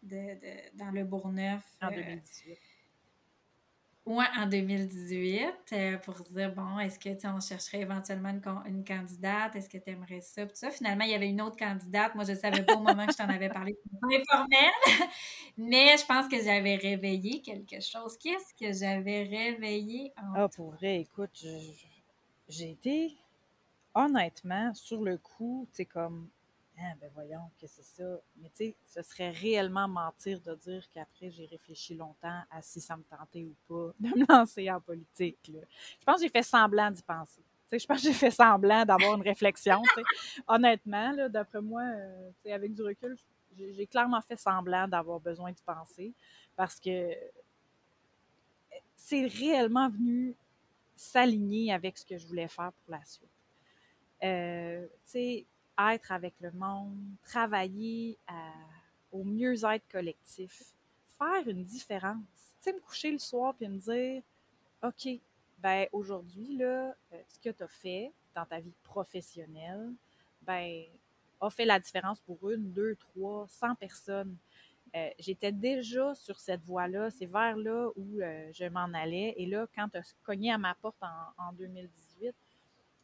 de, 0.04 0.16
de, 0.40 0.78
dans 0.78 0.92
le 0.92 1.04
Bourgneuf. 1.04 1.64
En 1.82 1.90
2018 1.90 2.73
Ouais, 4.06 4.26
en 4.38 4.48
2018, 4.48 5.48
euh, 5.72 5.98
pour 6.00 6.16
dire, 6.16 6.54
bon, 6.54 6.78
est-ce 6.80 7.00
que 7.00 7.10
on 7.26 7.40
chercherait 7.40 7.82
éventuellement 7.82 8.30
une, 8.66 8.84
candidate? 8.84 9.56
Est-ce 9.56 9.70
que 9.70 9.78
tu 9.78 9.92
aimerais 9.92 10.20
ça? 10.20 10.46
Puis 10.46 10.58
ça, 10.58 10.72
finalement, 10.72 11.06
il 11.06 11.12
y 11.12 11.14
avait 11.14 11.30
une 11.30 11.42
autre 11.42 11.56
candidate. 11.56 12.14
Moi, 12.14 12.26
je 12.26 12.34
ne 12.34 12.38
savais 12.38 12.64
pas 12.64 12.76
au 12.76 12.82
moment 12.82 13.06
que 13.06 13.14
je 13.14 13.18
t'en 13.18 13.30
avais 13.30 13.48
parlé. 13.48 13.78
informel. 14.04 14.72
Mais 15.58 15.96
je 15.98 16.06
pense 16.06 16.28
que 16.28 16.44
j'avais 16.44 16.76
réveillé 16.76 17.42
quelque 17.42 17.80
chose. 17.80 18.18
Qu'est-ce 18.18 18.54
que 18.54 18.78
j'avais 18.78 19.24
réveillé 19.24 20.12
en. 20.18 20.34
Ah, 20.36 20.48
pour 20.50 20.72
vrai, 20.72 21.00
écoute, 21.00 21.46
j'ai 22.50 22.72
été 22.72 23.16
honnêtement 23.96 24.74
sur 24.74 25.02
le 25.02 25.18
coup, 25.18 25.66
tu 25.72 25.78
sais, 25.78 25.86
comme 25.86 26.28
ah, 26.80 26.94
ben 27.00 27.10
voyons, 27.14 27.52
que 27.60 27.68
c'est 27.68 27.84
ça. 27.84 28.20
Mais 28.38 28.50
tu 28.50 28.66
sais, 28.66 28.76
ce 28.86 29.02
serait 29.04 29.30
réellement 29.30 29.88
mentir 29.88 30.40
de 30.42 30.56
dire 30.56 30.84
qu'après, 30.92 31.30
j'ai 31.30 31.46
réfléchi 31.46 31.94
longtemps 31.94 32.42
à 32.50 32.62
si 32.62 32.82
ça 32.82 32.98
me 32.98 33.04
tentait 33.04 33.44
ou 33.44 33.56
pas 33.68 33.94
de 34.00 34.08
me 34.10 34.26
lancer 34.28 34.70
en 34.72 34.82
politique. 34.82 35.40
Je 35.46 36.06
pense 36.06 36.18
que 36.18 36.24
j'ai 36.24 36.30
fait 36.30 36.44
semblant 36.44 36.90
d'y 36.90 37.04
penser. 37.04 37.42
je 37.72 37.86
pense 37.86 38.02
que 38.02 38.08
j'ai 38.08 38.14
fait 38.14 38.32
semblant 38.32 38.86
d'avoir 38.86 39.16
une 39.16 39.22
réflexion. 39.22 39.82
Honnêtement, 40.48 41.30
d'après 41.30 41.62
moi, 41.62 41.84
euh, 41.84 42.32
avec 42.52 42.74
du 42.74 42.82
recul, 42.82 43.18
j'ai 43.56 43.86
clairement 43.86 44.22
fait 44.22 44.38
semblant 44.38 44.88
d'avoir 44.88 45.20
besoin 45.20 45.52
de 45.52 45.60
penser 45.66 46.12
parce 46.56 46.80
que 46.80 47.12
c'est 48.96 49.28
réellement 49.28 49.90
venu 49.90 50.36
s'aligner 50.96 51.72
avec 51.72 51.98
ce 51.98 52.06
que 52.06 52.18
je 52.18 52.26
voulais 52.26 52.48
faire 52.48 52.72
pour 52.72 52.92
la 52.92 53.04
suite. 53.06 53.30
Euh, 54.24 54.88
être 55.80 56.12
avec 56.12 56.34
le 56.40 56.52
monde, 56.52 56.98
travailler 57.24 58.18
au 59.12 59.24
mieux-être 59.24 59.88
collectif, 59.90 60.74
faire 61.18 61.48
une 61.48 61.64
différence. 61.64 62.18
Tu 62.62 62.70
sais, 62.70 62.74
me 62.74 62.80
coucher 62.80 63.12
le 63.12 63.20
soir 63.20 63.54
et 63.62 63.68
me 63.68 63.78
dire, 63.78 64.24
OK, 64.84 65.08
ben 65.60 65.88
aujourd'hui, 65.92 66.58
là, 66.58 66.96
euh, 67.14 67.22
ce 67.30 67.40
que 67.40 67.56
tu 67.56 67.64
as 67.64 67.68
fait 67.68 68.12
dans 68.36 68.46
ta 68.46 68.60
vie 68.60 68.74
professionnelle, 68.84 69.92
ben, 70.42 70.84
a 71.40 71.50
fait 71.50 71.66
la 71.66 71.80
différence 71.80 72.20
pour 72.22 72.50
une, 72.50 72.72
deux, 72.72 72.96
trois, 72.96 73.48
cent 73.50 73.76
personnes. 73.76 74.36
Euh, 74.96 75.10
j'étais 75.20 75.52
déjà 75.52 76.14
sur 76.16 76.40
cette 76.40 76.64
voie-là, 76.64 77.10
c'est 77.12 77.26
vers 77.26 77.56
là 77.56 77.90
où 77.96 78.20
euh, 78.20 78.50
je 78.54 78.66
m'en 78.66 78.94
allais. 78.94 79.34
Et 79.38 79.46
là, 79.46 79.68
quand 79.74 79.90
tu 79.90 79.98
as 79.98 80.14
cogné 80.24 80.52
à 80.52 80.58
ma 80.58 80.76
porte 80.76 81.02
en 81.38 81.54
2018, 81.54 82.36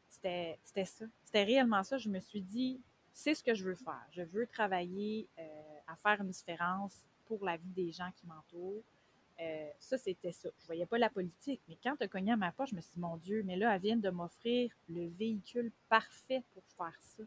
c'était 0.10 0.86
ça. 0.86 1.06
C'était 1.24 1.44
réellement 1.44 1.84
ça. 1.84 1.98
Je 1.98 2.10
me 2.10 2.20
suis 2.20 2.42
dit, 2.42 2.80
c'est 3.13 3.34
ce 3.34 3.44
que 3.44 3.54
je 3.54 3.63
veux 3.63 3.75
faire. 3.75 4.06
Je 4.12 4.22
veux 4.22 4.48
travailler 4.48 5.28
à 5.88 5.96
faire 5.96 6.22
une 6.22 6.30
différence 6.30 6.94
pour 7.25 7.44
la 7.46 7.58
vie 7.58 7.72
des 7.75 7.92
gens 7.92 8.10
qui 8.20 8.25
m'entourent. 8.28 8.84
Euh, 9.42 9.70
ça, 9.80 9.98
c'était 9.98 10.34
ça. 10.34 10.50
Je 10.60 10.66
voyais 10.66 10.86
pas 10.86 10.98
la 10.98 11.10
politique, 11.10 11.62
mais 11.70 11.78
quand 11.82 11.96
tu 11.96 12.04
as 12.04 12.08
cogné 12.08 12.34
à 12.34 12.36
ma 12.36 12.51
porte, 12.51 12.72
je 12.72 12.75
me 12.75 12.82
suis 12.82 12.96
dit, 12.96 13.00
mon 13.00 13.16
Dieu, 13.18 13.42
mais 13.46 13.56
là, 13.56 13.74
elle 13.74 13.82
vient 13.82 13.96
de 13.96 14.10
m'offrir 14.10 14.72
le 14.89 15.08
véhicule 15.08 15.72
parfait 15.88 16.44
pour 16.54 16.63
faire 16.78 16.98
ça. 17.00 17.24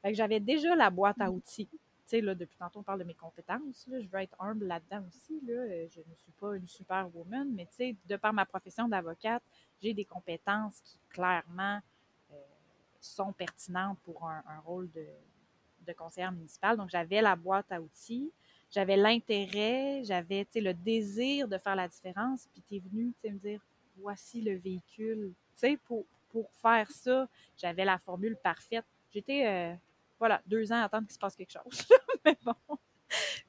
Fait 0.00 0.12
que 0.12 0.16
j'avais 0.16 0.40
déjà 0.40 0.74
la 0.74 0.88
boîte 0.88 1.20
à 1.20 1.30
outils. 1.30 1.68
Tu 1.68 1.78
sais, 2.06 2.20
là, 2.20 2.34
depuis 2.34 2.56
tantôt, 2.56 2.78
on 2.78 2.82
parle 2.82 3.00
de 3.00 3.04
mes 3.04 3.14
compétences. 3.14 3.86
Je 3.86 4.06
veux 4.06 4.20
être 4.20 4.36
humble 4.40 4.66
là-dedans 4.66 5.04
aussi. 5.08 5.42
Euh, 5.48 5.86
je 5.90 5.98
ne 5.98 6.14
suis 6.14 6.32
pas 6.40 6.56
une 6.56 6.68
superwoman, 6.68 7.52
mais 7.52 7.68
tu 7.76 7.96
de 8.06 8.16
par 8.16 8.32
ma 8.32 8.46
profession 8.46 8.88
d'avocate, 8.88 9.42
j'ai 9.82 9.92
des 9.92 10.04
compétences 10.04 10.80
qui, 10.80 10.98
clairement, 11.10 11.76
euh, 11.76 11.80
sont 13.00 13.32
pertinentes 13.32 13.98
pour 14.04 14.26
un, 14.26 14.42
rôle 14.64 14.90
de, 14.92 15.06
de 15.86 15.92
conseillère 15.92 16.32
municipale. 16.32 16.76
Donc, 16.76 16.90
j'avais 16.90 17.20
la 17.20 17.36
boîte 17.36 17.70
à 17.70 17.80
outils 17.80 18.32
j'avais 18.70 18.96
l'intérêt, 18.96 20.02
j'avais 20.04 20.46
le 20.54 20.72
désir 20.72 21.48
de 21.48 21.58
faire 21.58 21.76
la 21.76 21.88
différence, 21.88 22.48
puis 22.52 22.62
tu 22.62 22.76
es 22.76 22.78
venu 22.80 23.14
me 23.24 23.38
dire 23.38 23.60
voici 23.96 24.42
le 24.42 24.56
véhicule. 24.56 25.32
Pour, 25.84 26.04
pour 26.28 26.50
faire 26.52 26.90
ça, 26.90 27.28
j'avais 27.56 27.84
la 27.84 27.98
formule 27.98 28.36
parfaite. 28.36 28.84
J'étais, 29.10 29.46
euh, 29.46 29.74
voilà, 30.18 30.42
deux 30.46 30.70
ans 30.70 30.76
à 30.76 30.84
attendre 30.84 31.06
qu'il 31.06 31.14
se 31.14 31.18
passe 31.18 31.34
quelque 31.34 31.52
chose. 31.52 31.88
Mais 32.24 32.36
bon, 32.44 32.54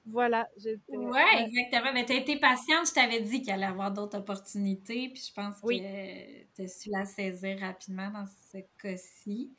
voilà. 0.05 0.47
Oui, 0.89 1.19
exactement. 1.39 1.93
Mais 1.93 2.05
tu 2.05 2.13
as 2.13 2.17
été 2.17 2.39
patiente. 2.39 2.87
Je 2.87 2.93
t'avais 2.93 3.21
dit 3.21 3.41
qu'il 3.41 3.51
allait 3.51 3.63
y 3.63 3.69
avoir 3.69 3.91
d'autres 3.91 4.17
opportunités. 4.19 5.09
Puis 5.09 5.29
je 5.29 5.33
pense 5.33 5.59
que 5.61 6.53
tu 6.55 6.61
as 6.61 6.67
su 6.67 6.89
la 6.91 7.05
saisir 7.05 7.59
rapidement 7.59 8.09
dans 8.11 8.25
ce 8.51 8.57
cas-ci. 8.81 9.51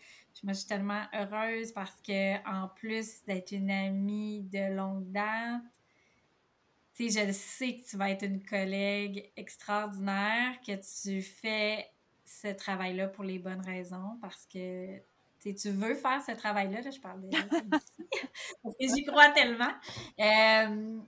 Moi, 0.45 0.52
je 0.52 0.61
suis 0.61 0.69
tellement 0.69 1.02
heureuse 1.12 1.73
parce 1.73 2.00
que 2.00 2.37
en 2.49 2.69
plus 2.69 3.25
d'être 3.25 3.50
une 3.50 3.71
amie 3.71 4.43
de 4.43 4.73
longue 4.73 5.11
date, 5.11 5.62
tu 6.95 7.11
sais, 7.11 7.26
je 7.26 7.33
sais 7.33 7.76
que 7.76 7.88
tu 7.88 7.97
vas 7.97 8.11
être 8.11 8.25
une 8.25 8.45
collègue 8.45 9.33
extraordinaire, 9.37 10.61
que 10.67 10.73
tu 11.02 11.23
fais 11.23 11.90
ce 12.25 12.49
travail-là 12.49 13.09
pour 13.09 13.25
les 13.25 13.38
bonnes 13.38 13.64
raisons, 13.64 14.19
parce 14.21 14.47
que 14.47 15.00
tu 15.55 15.71
veux 15.71 15.95
faire 15.95 16.23
ce 16.23 16.33
travail-là, 16.33 16.81
je 16.90 17.00
parle 17.00 17.23
de 17.23 17.28
parce 17.71 18.76
que 18.76 18.87
j'y 18.95 19.05
crois 19.05 19.31
tellement. 19.31 19.73
Euh, 20.21 20.99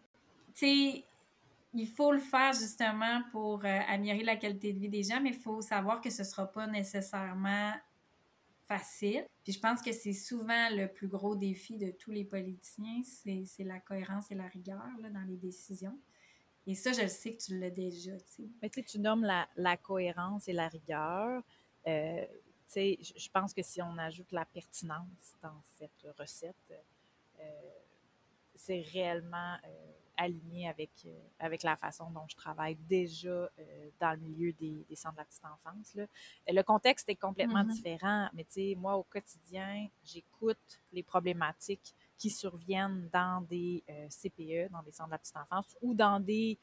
tu 0.55 0.67
sais, 0.67 1.05
il 1.75 1.89
faut 1.89 2.13
le 2.13 2.21
faire 2.21 2.53
justement 2.53 3.23
pour 3.31 3.65
euh, 3.65 3.79
améliorer 3.89 4.25
la 4.25 4.37
qualité 4.37 4.73
de 4.73 4.79
vie 4.79 4.89
des 4.89 5.03
gens, 5.03 5.21
mais 5.21 5.31
il 5.31 5.41
faut 5.41 5.61
savoir 5.61 6.01
que 6.01 6.11
ce 6.11 6.23
ne 6.23 6.27
sera 6.27 6.47
pas 6.47 6.67
nécessairement 6.67 7.73
facile. 8.67 9.25
Puis 9.45 9.55
je 9.55 9.61
pense 9.61 9.83
que 9.83 9.93
c'est 9.93 10.13
souvent 10.13 10.69
le 10.71 10.87
plus 10.87 11.09
gros 11.09 11.35
défi 11.35 11.77
de 11.77 11.91
tous 11.91 12.11
les 12.11 12.25
politiciens, 12.25 13.03
c'est 13.03 13.65
la 13.65 13.81
cohérence 13.81 14.31
et 14.31 14.35
la 14.35 14.47
rigueur 14.47 14.83
là, 15.01 15.11
dans 15.11 15.27
les 15.27 15.37
décisions. 15.37 15.99
Et 16.67 16.75
ça, 16.75 16.93
je 16.93 17.03
le 17.03 17.09
sais 17.09 17.33
que 17.35 17.43
tu 17.43 17.59
l'as 17.59 17.71
déjà. 17.71 18.13
Mais 18.63 18.71
tu 18.71 19.01
nommes 19.01 19.25
la, 19.25 19.49
la, 19.57 19.77
cohérence 19.77 20.47
et 20.47 20.53
la 20.53 20.69
rigueur. 20.69 21.43
Euh, 21.87 22.25
je 22.77 23.29
pense 23.31 23.53
que 23.53 23.62
si 23.62 23.83
on 23.83 23.99
ajoute 23.99 24.31
la 24.33 24.45
pertinence 24.45 25.35
dans 25.43 25.61
cette 25.77 26.07
recette, 26.19 26.73
euh, 27.41 27.45
c'est 28.55 28.81
réellement 28.93 29.57
euh, 29.65 29.93
aligné 30.17 30.69
avec, 30.69 30.91
euh, 31.07 31.19
avec 31.39 31.62
la 31.62 31.77
façon 31.77 32.11
dont 32.11 32.27
je 32.29 32.37
travaille 32.37 32.77
déjà 32.77 33.49
dans 33.99 34.12
le 34.12 34.19
milieu 34.19 34.53
des, 34.53 34.85
des, 34.89 34.95
centres 34.95 35.15
de 35.15 35.21
la 35.21 35.25
petite 35.25 35.45
enfance. 35.45 35.95
Là. 35.95 36.07
Le 36.47 36.62
contexte 36.62 37.09
est 37.09 37.17
complètement 37.17 37.65
mm-hmm. 37.65 37.75
différent, 37.75 38.29
mais 38.35 38.45
tu 38.45 38.53
sais, 38.53 38.75
moi, 38.77 38.97
au 38.97 39.03
quotidien, 39.03 39.89
j'écoute 40.05 40.81
les 40.93 41.03
problématiques 41.03 41.95
qui 42.19 42.29
surviennent 42.29 43.09
dans 43.12 43.41
des 43.49 43.83
CPE, 44.11 44.71
dans 44.71 44.83
des 44.83 44.93
centres 44.93 45.09
de 45.09 45.12
la 45.12 45.19
petite 45.19 45.39
enfance, 45.39 45.75
ou 45.81 45.95
dans 45.95 46.21
des 46.21 46.59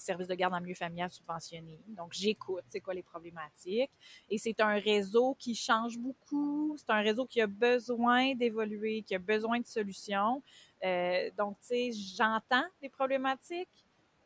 services 0.00 0.28
de 0.28 0.34
garde 0.34 0.54
en 0.54 0.60
milieu 0.60 0.74
familial 0.74 1.10
subventionnés. 1.10 1.80
Donc, 1.88 2.12
j'écoute, 2.12 2.64
c'est 2.68 2.80
quoi 2.80 2.94
les 2.94 3.02
problématiques. 3.02 3.90
Et 4.28 4.38
c'est 4.38 4.60
un 4.60 4.78
réseau 4.78 5.36
qui 5.38 5.54
change 5.54 5.98
beaucoup. 5.98 6.74
C'est 6.78 6.90
un 6.90 7.00
réseau 7.00 7.26
qui 7.26 7.40
a 7.40 7.46
besoin 7.46 8.34
d'évoluer, 8.34 9.02
qui 9.02 9.14
a 9.14 9.18
besoin 9.18 9.60
de 9.60 9.66
solutions. 9.66 10.42
Euh, 10.84 11.30
donc, 11.36 11.58
tu 11.60 11.66
sais, 11.68 11.90
j'entends 11.92 12.64
les 12.80 12.88
problématiques, 12.88 13.68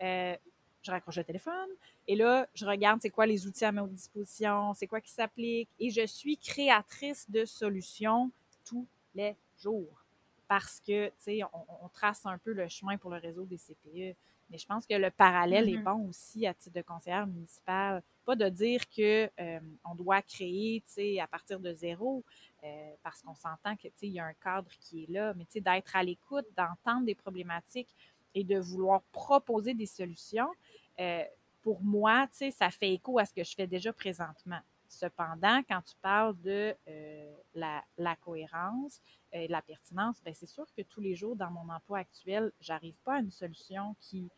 euh, 0.02 0.36
je 0.82 0.90
raccroche 0.90 1.16
le 1.16 1.24
téléphone 1.24 1.68
et 2.06 2.14
là, 2.14 2.46
je 2.54 2.64
regarde 2.64 3.00
c'est 3.02 3.10
quoi 3.10 3.26
les 3.26 3.46
outils 3.46 3.64
à 3.64 3.72
ma 3.72 3.86
disposition, 3.86 4.74
c'est 4.74 4.86
quoi 4.86 5.00
qui 5.00 5.10
s'applique 5.10 5.68
et 5.80 5.90
je 5.90 6.06
suis 6.06 6.36
créatrice 6.36 7.28
de 7.28 7.44
solutions 7.44 8.30
tous 8.64 8.86
les 9.14 9.34
jours 9.58 10.04
parce 10.46 10.80
que, 10.80 11.08
tu 11.08 11.12
sais, 11.18 11.40
on, 11.52 11.88
trace 11.88 12.26
un 12.26 12.38
peu 12.38 12.52
le 12.52 12.68
chemin 12.68 12.96
pour 12.98 13.10
le 13.10 13.16
réseau 13.16 13.44
des 13.44 13.56
CPE. 13.56 14.16
Mais 14.54 14.58
je 14.58 14.66
pense 14.68 14.86
que 14.86 14.94
le 14.94 15.10
parallèle 15.10 15.68
est 15.68 15.78
mm-hmm. 15.78 15.82
bon 15.82 16.08
aussi 16.08 16.46
à 16.46 16.54
titre 16.54 16.76
de 16.76 16.82
conseillère 16.82 17.26
municipale. 17.26 18.04
Pas 18.24 18.36
de 18.36 18.48
dire 18.48 18.88
que 18.88 19.28
euh, 19.40 19.60
on 19.84 19.96
doit 19.96 20.22
créer, 20.22 20.80
à 21.20 21.26
partir 21.26 21.58
de 21.58 21.72
zéro, 21.72 22.22
euh, 22.62 22.92
parce 23.02 23.20
qu'on 23.20 23.34
s'entend 23.34 23.74
que, 23.74 23.88
il 24.02 24.12
y 24.12 24.20
a 24.20 24.24
un 24.24 24.32
cadre 24.34 24.70
qui 24.78 25.02
est 25.02 25.10
là, 25.10 25.34
mais, 25.34 25.60
d'être 25.60 25.96
à 25.96 26.04
l'écoute, 26.04 26.46
d'entendre 26.56 27.04
des 27.04 27.16
problématiques 27.16 27.92
et 28.32 28.44
de 28.44 28.56
vouloir 28.56 29.02
proposer 29.10 29.74
des 29.74 29.86
solutions, 29.86 30.52
euh, 31.00 31.24
pour 31.60 31.82
moi, 31.82 32.28
ça 32.52 32.70
fait 32.70 32.92
écho 32.92 33.18
à 33.18 33.24
ce 33.24 33.34
que 33.34 33.42
je 33.42 33.56
fais 33.56 33.66
déjà 33.66 33.92
présentement. 33.92 34.60
Cependant, 34.88 35.62
quand 35.68 35.82
tu 35.82 35.96
parles 36.00 36.40
de 36.42 36.76
euh, 36.86 37.34
la, 37.56 38.16
cohérence 38.20 39.00
et 39.32 39.48
de 39.48 39.52
la 39.52 39.62
pertinence, 39.62 40.22
ben, 40.24 40.32
c'est 40.32 40.46
sûr 40.46 40.66
que 40.76 40.82
tous 40.82 41.00
les 41.00 41.16
jours, 41.16 41.34
dans 41.34 41.50
mon 41.50 41.68
emploi 41.72 41.98
actuel, 41.98 42.52
j'arrive 42.60 42.94
pas 43.04 43.16
à 43.16 43.18
une 43.18 43.32
solution 43.32 43.96
qui, 44.00 44.30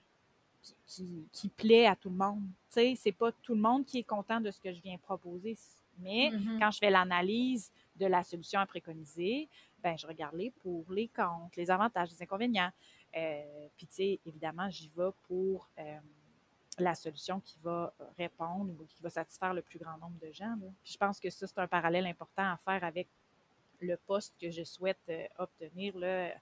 qui, 0.87 1.49
plaît 1.57 1.87
à 1.87 1.97
tout 1.97 2.11
le 2.11 2.17
monde. 2.17 2.45
Tu 2.71 2.81
sais, 2.81 2.95
c'est 2.97 3.13
pas 3.13 3.33
tout 3.33 3.55
le 3.55 3.61
monde 3.61 3.85
qui 3.85 3.99
est 3.99 4.05
content 4.05 4.41
de 4.41 4.51
ce 4.51 4.61
que 4.61 4.73
je 4.73 4.81
viens 4.81 4.99
proposer. 4.99 5.57
Mais 5.99 6.31
mm-hmm. 6.31 6.59
quand 6.59 6.71
je 6.71 6.79
fais 6.79 6.91
l'analyse 6.91 7.71
de 7.97 8.07
la 8.07 8.23
solution 8.23 8.61
à 8.61 8.67
préconiser, 8.67 9.49
ben 9.83 9.97
je 9.97 10.07
regarde 10.07 10.35
les 10.35 10.51
pour, 10.51 10.85
les 10.93 11.09
contre, 11.09 11.57
les 11.57 11.71
avantages, 11.71 12.11
les 12.11 12.23
inconvénients. 12.23 12.71
Euh, 13.17 13.69
puis, 13.77 13.87
tu 13.87 13.95
sais, 13.95 14.21
évidemment, 14.27 14.69
j'y 14.69 14.91
vais 14.97 15.11
pour 15.27 15.71
euh, 15.79 15.99
la 16.79 16.95
solution 16.95 17.41
qui 17.41 17.59
va 17.63 17.95
répondre 18.19 18.75
ou 18.81 18.85
qui 18.87 19.01
va 19.03 19.11
satisfaire 19.11 19.55
le 19.55 19.63
plus 19.63 19.79
grand 19.79 19.97
nombre 19.99 20.19
de 20.19 20.31
gens. 20.33 20.55
Puis 20.83 20.93
je 20.93 20.99
pense 20.99 21.19
que 21.19 21.31
ça, 21.31 21.47
c'est 21.47 21.59
un 21.59 21.69
parallèle 21.69 22.07
important 22.07 22.51
à 22.51 22.57
faire 22.59 22.85
avec 22.85 23.09
le 23.81 23.97
poste 23.97 24.35
que 24.41 24.51
je 24.51 24.65
souhaite 24.65 25.01
euh, 25.09 25.27
obtenir 25.39 25.97
là, 25.97 26.33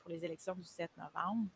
pour 0.00 0.10
les 0.10 0.24
élections 0.24 0.56
du 0.56 0.64
7 0.64 0.90
novembre. 0.96 1.48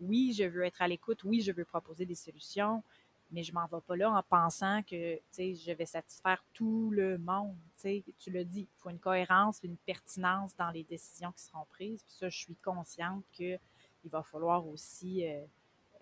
Oui, 0.00 0.32
je 0.32 0.44
veux 0.44 0.64
être 0.64 0.82
à 0.82 0.88
l'écoute. 0.88 1.24
Oui, 1.24 1.40
je 1.40 1.52
veux 1.52 1.64
proposer 1.64 2.04
des 2.06 2.14
solutions 2.14 2.82
mais 3.30 3.42
je 3.42 3.52
m'en 3.52 3.66
vais 3.66 3.80
pas 3.80 3.96
là 3.96 4.10
en 4.10 4.22
pensant 4.22 4.82
que 4.82 5.18
je 5.36 5.72
vais 5.72 5.86
satisfaire 5.86 6.44
tout 6.52 6.90
le 6.90 7.18
monde. 7.18 7.56
Tu 7.82 8.30
le 8.30 8.44
dis, 8.44 8.62
il 8.62 8.78
faut 8.78 8.90
une 8.90 8.98
cohérence, 8.98 9.60
une 9.62 9.76
pertinence 9.76 10.54
dans 10.56 10.70
les 10.70 10.84
décisions 10.84 11.32
qui 11.32 11.42
seront 11.42 11.66
prises. 11.70 12.02
Puis 12.02 12.14
ça, 12.14 12.28
je 12.28 12.38
suis 12.38 12.56
consciente 12.56 13.24
qu'il 13.32 13.58
va 14.04 14.22
falloir 14.22 14.66
aussi 14.66 15.26
euh, 15.26 15.44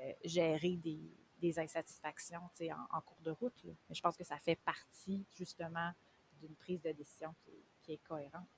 euh, 0.01 0.13
gérer 0.25 0.77
des, 0.77 1.01
des 1.41 1.59
insatisfactions 1.59 2.41
en, 2.41 2.97
en, 2.97 3.01
cours 3.01 3.21
de 3.23 3.31
route. 3.31 3.65
Mais 3.65 3.95
je 3.95 4.03
pense 4.03 4.17
que 4.17 4.25
ça 4.25 4.39
fait 4.39 4.57
partie 4.57 5.25
justement 5.37 5.93
d'une 6.41 6.55
prise 6.57 6.83
de 6.83 6.93
décision 6.93 7.35
qui 7.83 7.93
est 7.93 8.05
cohérente. 8.05 8.49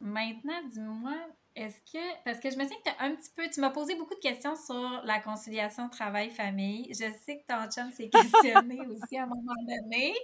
Maintenant, 0.00 0.62
dis-moi, 0.70 1.16
Est-ce 1.54 1.78
que, 1.92 2.24
parce 2.24 2.38
que 2.40 2.50
je 2.50 2.56
me 2.56 2.64
sais 2.64 2.74
que 2.76 2.82
tu 2.84 2.90
as 2.90 3.02
un 3.04 3.14
petit 3.16 3.30
peu, 3.36 3.48
tu 3.50 3.60
m'as 3.60 3.70
posé 3.70 3.94
beaucoup 3.96 4.14
de 4.14 4.20
questions 4.20 4.56
sur 4.56 5.02
la 5.04 5.20
conciliation 5.20 5.88
travail-famille. 5.88 6.88
Je 6.90 7.12
sais 7.24 7.38
que 7.38 7.46
ton 7.46 7.68
chum 7.70 7.90
s'est 7.90 8.08
questionné 8.08 8.80
aussi 8.86 9.18
à 9.18 9.24
un 9.24 9.26
moment 9.26 9.54
donné. 9.66 10.14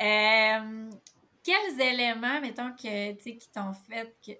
Euh, 0.00 0.90
quels 1.42 1.80
éléments, 1.80 2.40
mettons, 2.40 2.72
que, 2.72 3.12
qui 3.12 3.48
t'ont 3.50 3.72
fait 3.72 4.14
que, 4.24 4.32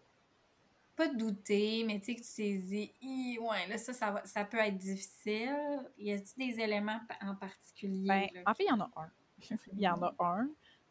pas 0.94 1.08
douter, 1.08 1.84
mais 1.84 1.98
tu 1.98 2.06
sais, 2.06 2.14
que 2.14 2.20
tu 2.20 2.34
t'es 2.36 2.58
dit, 2.58 3.38
ouais, 3.40 3.66
là, 3.66 3.78
ça, 3.78 3.92
ça, 3.92 4.22
ça 4.24 4.44
peut 4.44 4.58
être 4.58 4.78
difficile. 4.78 5.90
Y 5.98 6.12
a-t-il 6.12 6.54
des 6.54 6.62
éléments 6.62 7.00
en 7.22 7.34
particulier? 7.34 8.06
Ben, 8.06 8.28
en 8.46 8.54
fait, 8.54 8.64
il 8.64 8.68
y 8.68 8.72
en 8.72 8.80
a 8.80 8.90
un. 8.96 9.10
il 9.72 9.80
y 9.80 9.88
en 9.88 10.00
a 10.02 10.14
un. 10.20 10.48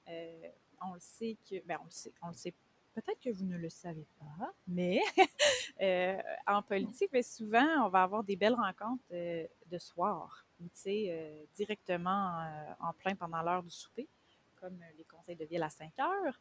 Euh, 0.10 0.48
on 0.82 0.94
le 0.96 1.00
sait 1.00 1.38
que, 1.50 1.66
ben, 1.66 1.78
on 1.82 1.86
le 1.86 1.92
sait, 1.92 2.14
on 2.22 2.28
le 2.28 2.34
sait 2.34 2.54
Peut-être 2.94 3.20
que 3.20 3.32
vous 3.32 3.46
ne 3.46 3.58
le 3.58 3.70
savez 3.70 4.06
pas, 4.20 4.54
mais 4.68 5.00
euh, 5.82 6.18
en 6.46 6.62
politique, 6.62 7.10
mais 7.12 7.24
souvent, 7.24 7.66
on 7.86 7.90
va 7.90 8.04
avoir 8.04 8.24
des 8.24 8.36
belles 8.36 8.54
rencontres 8.54 9.04
euh, 9.12 9.48
de 9.68 9.78
soir, 9.80 10.46
tu 10.60 10.70
sais, 10.74 11.06
euh, 11.10 11.44
directement 11.56 12.46
en 12.80 12.94
plein 12.94 13.16
pendant 13.16 13.42
l'heure 13.42 13.64
du 13.64 13.72
souper, 13.72 14.08
comme 14.62 14.80
les 14.96 15.04
conseils 15.06 15.36
de 15.36 15.46
ville 15.46 15.64
à 15.64 15.70
5 15.70 15.92
heures. 16.00 16.40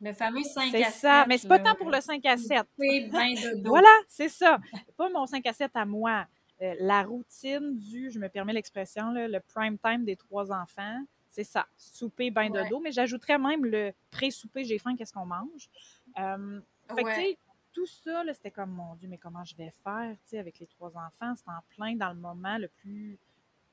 le 0.00 0.12
fameux 0.14 0.42
5 0.42 0.74
à 0.74 0.78
7. 0.78 0.84
C'est 0.84 0.90
ça, 0.98 1.26
mais 1.28 1.36
c'est 1.36 1.48
pas 1.48 1.58
tant 1.58 1.74
pour 1.74 1.90
le 1.90 2.00
5 2.00 2.24
à 2.24 2.38
7. 2.38 2.66
voilà, 3.64 3.94
c'est 4.08 4.30
ça. 4.30 4.58
Pas 4.96 5.10
mon 5.10 5.26
5 5.26 5.44
à 5.46 5.52
7 5.52 5.70
à 5.74 5.84
moi. 5.84 6.26
la 6.60 7.02
routine 7.02 7.76
du, 7.76 8.10
je 8.10 8.18
me 8.18 8.30
permets 8.30 8.54
l'expression, 8.54 9.12
le 9.12 9.38
prime 9.40 9.76
time 9.78 10.04
des 10.04 10.16
trois 10.16 10.50
enfants, 10.50 11.04
c'est 11.30 11.44
ça, 11.44 11.66
souper, 11.76 12.30
bain 12.30 12.50
de 12.50 12.68
dos. 12.68 12.80
Mais 12.80 12.92
j'ajouterais 12.92 13.38
même 13.38 13.64
le 13.64 13.92
pré-souper, 14.10 14.64
j'ai 14.64 14.78
faim, 14.78 14.96
qu'est-ce 14.96 15.12
qu'on 15.12 15.26
mange? 15.26 15.70
Euh, 16.18 16.60
fait 16.94 17.04
que, 17.04 17.08
tu 17.08 17.14
sais, 17.14 17.38
tout 17.72 17.86
ça, 17.86 18.24
c'était 18.34 18.50
comme, 18.50 18.72
mon 18.72 18.96
Dieu, 18.96 19.08
mais 19.08 19.18
comment 19.18 19.44
je 19.44 19.54
vais 19.54 19.72
faire, 19.84 20.16
tu 20.24 20.30
sais, 20.30 20.38
avec 20.38 20.58
les 20.58 20.66
trois 20.66 20.90
enfants? 20.96 21.34
C'est 21.36 21.48
en 21.48 21.62
plein 21.68 21.94
dans 21.94 22.10
le 22.10 22.18
moment 22.18 22.58
le 22.58 22.68
plus 22.68 23.18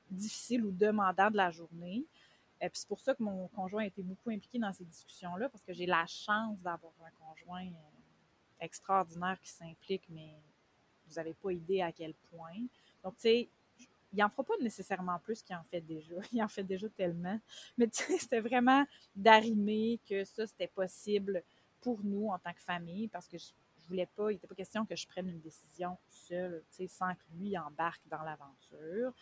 difficile 0.08 0.64
ou 0.64 0.70
demandant 0.70 1.30
de 1.30 1.36
la 1.36 1.50
journée. 1.50 2.06
Et 2.60 2.66
euh, 2.66 2.68
puis 2.68 2.78
c'est 2.78 2.88
pour 2.88 3.00
ça 3.00 3.14
que 3.14 3.22
mon 3.22 3.48
conjoint 3.48 3.82
a 3.82 3.86
été 3.86 4.02
beaucoup 4.02 4.30
impliqué 4.30 4.58
dans 4.58 4.72
ces 4.72 4.84
discussions-là, 4.84 5.48
parce 5.48 5.64
que 5.64 5.72
j'ai 5.72 5.86
la 5.86 6.06
chance 6.06 6.62
d'avoir 6.62 6.92
un 7.04 7.10
conjoint 7.10 7.66
euh, 7.66 8.60
extraordinaire 8.60 9.38
qui 9.40 9.50
s'implique, 9.50 10.04
mais 10.08 10.34
vous 11.08 11.14
n'avez 11.14 11.34
pas 11.34 11.52
idée 11.52 11.80
à 11.82 11.90
quel 11.90 12.14
point. 12.30 12.66
Donc, 13.02 13.16
tu 13.16 13.22
sais, 13.22 13.48
il 14.12 14.18
n'en 14.18 14.28
fera 14.28 14.44
pas 14.44 14.54
nécessairement 14.60 15.18
plus 15.18 15.42
qu'il 15.42 15.56
en 15.56 15.64
fait 15.64 15.80
déjà. 15.80 16.16
Il 16.32 16.42
en 16.42 16.48
fait 16.48 16.64
déjà 16.64 16.88
tellement. 16.88 17.38
Mais 17.76 17.88
c'était 17.92 18.40
vraiment 18.40 18.84
d'arrimer 19.14 20.00
que 20.08 20.24
ça, 20.24 20.46
c'était 20.46 20.68
possible 20.68 21.42
pour 21.80 22.02
nous 22.02 22.28
en 22.28 22.38
tant 22.38 22.52
que 22.52 22.60
famille 22.60 23.08
parce 23.08 23.28
que 23.28 23.38
je, 23.38 23.52
je 23.78 23.86
voulais 23.86 24.08
pas, 24.16 24.30
il 24.30 24.34
n'était 24.34 24.46
pas 24.46 24.54
question 24.54 24.84
que 24.84 24.96
je 24.96 25.06
prenne 25.06 25.28
une 25.28 25.40
décision 25.40 25.96
seule, 26.08 26.62
sans 26.88 27.14
que 27.14 27.22
lui 27.38 27.56
embarque 27.56 28.02
dans 28.08 28.22
l'aventure. 28.22 29.12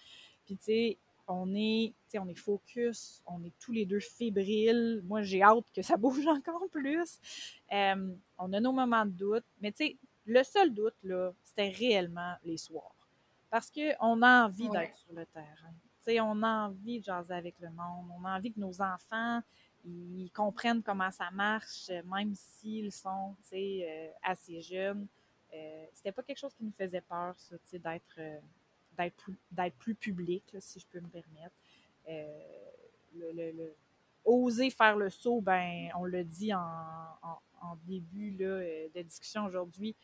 Puis 0.44 0.56
tu 0.56 0.64
sais, 0.64 0.98
on 1.28 1.54
est, 1.54 1.94
on 2.18 2.28
est 2.28 2.34
focus, 2.34 3.22
on 3.26 3.42
est 3.44 3.52
tous 3.58 3.72
les 3.72 3.84
deux 3.86 4.00
fébriles. 4.00 5.02
Moi, 5.04 5.22
j'ai 5.22 5.42
hâte 5.42 5.70
que 5.74 5.82
ça 5.82 5.96
bouge 5.96 6.26
encore 6.26 6.68
plus. 6.70 7.18
Euh, 7.72 8.14
on 8.38 8.52
a 8.52 8.60
nos 8.60 8.72
moments 8.72 9.06
de 9.06 9.10
doute, 9.10 9.44
mais 9.60 9.72
tu 9.72 9.86
sais, 9.86 9.96
le 10.24 10.42
seul 10.42 10.72
doute, 10.74 10.96
là, 11.02 11.32
c'était 11.44 11.68
réellement 11.68 12.34
les 12.44 12.56
soirs. 12.56 12.95
Parce 13.50 13.70
qu'on 13.70 14.22
a 14.22 14.44
envie 14.44 14.68
d'être 14.68 14.96
sur 14.96 15.12
le 15.12 15.24
terrain. 15.26 15.72
sais, 16.02 16.20
on 16.20 16.42
a 16.42 16.68
envie 16.68 17.00
de 17.00 17.04
jaser 17.04 17.34
avec 17.34 17.58
le 17.60 17.70
monde. 17.70 18.10
On 18.18 18.24
a 18.24 18.36
envie 18.36 18.52
que 18.52 18.60
nos 18.60 18.80
enfants 18.82 19.42
ils 19.86 20.30
comprennent 20.32 20.82
comment 20.82 21.10
ça 21.10 21.30
marche, 21.30 21.90
même 22.04 22.34
s'ils 22.34 22.92
sont 22.92 23.36
euh, 23.52 24.08
assez 24.22 24.60
jeunes. 24.60 25.06
Euh, 25.54 25.84
c'était 25.94 26.12
pas 26.12 26.22
quelque 26.22 26.38
chose 26.38 26.54
qui 26.54 26.64
nous 26.64 26.72
faisait 26.72 27.00
peur, 27.00 27.34
ça, 27.38 27.56
d'être 27.72 28.18
euh, 28.18 29.10
plus, 29.16 29.38
plus, 29.78 29.94
public, 29.94 30.56
si 30.58 30.80
je 30.80 30.86
peux 30.86 31.00
me 31.00 31.08
permettre. 31.08 31.54
Euh, 32.08 32.40
le, 33.14 33.74
oser 34.24 34.70
faire 34.70 34.96
le 34.96 35.08
saut, 35.08 35.40
ben, 35.40 35.88
on 35.96 36.04
le 36.04 36.24
dit 36.24 36.52
en, 36.52 36.60
en 36.62 37.76
début 37.86 38.32
là, 38.32 38.60
de 38.94 39.02
discussion 39.02 39.44
aujourd'hui, 39.44 39.94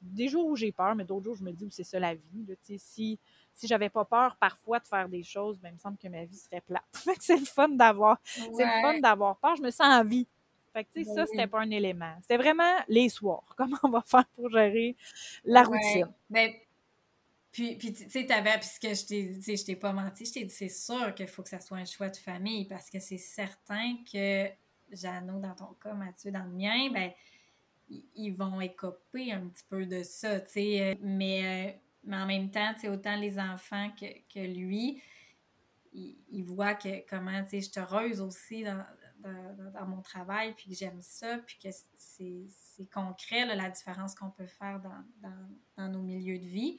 des 0.00 0.28
jours 0.28 0.46
où 0.46 0.56
j'ai 0.56 0.72
peur, 0.72 0.94
mais 0.94 1.04
d'autres 1.04 1.24
jours, 1.24 1.36
je 1.36 1.44
me 1.44 1.52
dis 1.52 1.64
où 1.64 1.70
c'est 1.70 1.84
ça 1.84 1.98
la 1.98 2.14
vie. 2.14 2.46
Là, 2.46 2.54
si 2.78 3.18
si 3.52 3.66
j'avais 3.66 3.90
pas 3.90 4.04
peur 4.04 4.36
parfois 4.36 4.78
de 4.78 4.86
faire 4.86 5.08
des 5.08 5.22
choses, 5.22 5.58
ben, 5.58 5.70
il 5.70 5.74
me 5.74 5.78
semble 5.78 5.98
que 5.98 6.08
ma 6.08 6.24
vie 6.24 6.36
serait 6.36 6.62
plate. 6.62 6.84
c'est 7.20 7.36
le 7.36 7.44
fun 7.44 7.68
d'avoir 7.68 8.18
c'est 8.24 8.64
le 8.64 8.82
fun 8.82 8.98
d'avoir 9.00 9.36
peur. 9.38 9.56
Je 9.56 9.62
me 9.62 9.70
sens 9.70 9.86
en 9.86 10.04
vie. 10.04 10.26
Fait 10.72 10.84
que, 10.84 10.90
ben 10.94 11.04
ça, 11.04 11.26
c'était 11.26 11.46
pas 11.46 11.60
un 11.60 11.70
élément. 11.70 12.14
C'était 12.22 12.36
vraiment 12.36 12.76
les 12.88 13.08
soirs. 13.08 13.44
Comment 13.56 13.78
on 13.82 13.90
va 13.90 14.02
faire 14.02 14.24
pour 14.36 14.50
gérer 14.50 14.96
la 15.44 15.64
routine. 15.64 16.08
Ben, 16.28 16.52
puis, 17.50 17.76
puis 17.76 17.92
tu 17.92 18.08
sais, 18.08 18.26
t'avais, 18.26 18.58
puisque 18.58 18.82
je 18.82 19.06
t'ai 19.06 19.56
je 19.56 19.64
t'ai 19.64 19.74
pas 19.74 19.92
menti, 19.92 20.24
je 20.24 20.32
t'ai 20.32 20.44
dit, 20.44 20.54
c'est 20.54 20.68
sûr 20.68 21.12
qu'il 21.14 21.26
faut 21.26 21.42
que 21.42 21.48
ça 21.48 21.60
soit 21.60 21.78
un 21.78 21.84
choix 21.84 22.08
de 22.08 22.16
famille 22.16 22.66
parce 22.66 22.88
que 22.88 23.00
c'est 23.00 23.18
certain 23.18 23.96
que, 24.10 24.48
Jeannot, 24.92 25.40
dans 25.40 25.54
ton 25.54 25.74
cas, 25.82 25.92
Mathieu, 25.92 26.30
dans 26.30 26.44
le 26.44 26.50
mien, 26.50 26.90
ben, 26.92 27.10
ils 28.14 28.32
vont 28.32 28.60
écoper 28.60 29.32
un 29.32 29.48
petit 29.48 29.64
peu 29.68 29.86
de 29.86 30.02
ça, 30.02 30.40
tu 30.40 30.52
sais. 30.52 30.80
Euh, 30.82 30.94
mais, 31.00 31.70
euh, 31.70 31.78
mais 32.04 32.16
en 32.16 32.26
même 32.26 32.50
temps, 32.50 32.72
tu 32.74 32.82
sais, 32.82 32.88
autant 32.88 33.16
les 33.16 33.38
enfants 33.38 33.90
que, 33.98 34.06
que 34.32 34.40
lui, 34.40 35.02
ils, 35.92 36.44
voient 36.44 36.74
que 36.74 37.08
comment, 37.08 37.42
tu 37.44 37.50
sais, 37.50 37.60
je 37.60 37.70
suis 37.70 37.80
heureuse 37.80 38.20
aussi 38.20 38.62
dans, 38.62 38.84
dans, 39.18 39.72
dans, 39.72 39.86
mon 39.86 40.02
travail, 40.02 40.54
puis 40.54 40.70
que 40.70 40.76
j'aime 40.76 41.02
ça, 41.02 41.38
puis 41.38 41.58
que 41.62 41.68
c'est 41.96 42.90
concret, 42.92 43.44
là, 43.44 43.54
la 43.56 43.70
différence 43.70 44.14
qu'on 44.14 44.30
peut 44.30 44.46
faire 44.46 44.80
dans, 44.80 45.38
dans, 45.76 45.88
nos 45.88 46.02
milieux 46.02 46.38
de 46.38 46.46
vie. 46.46 46.78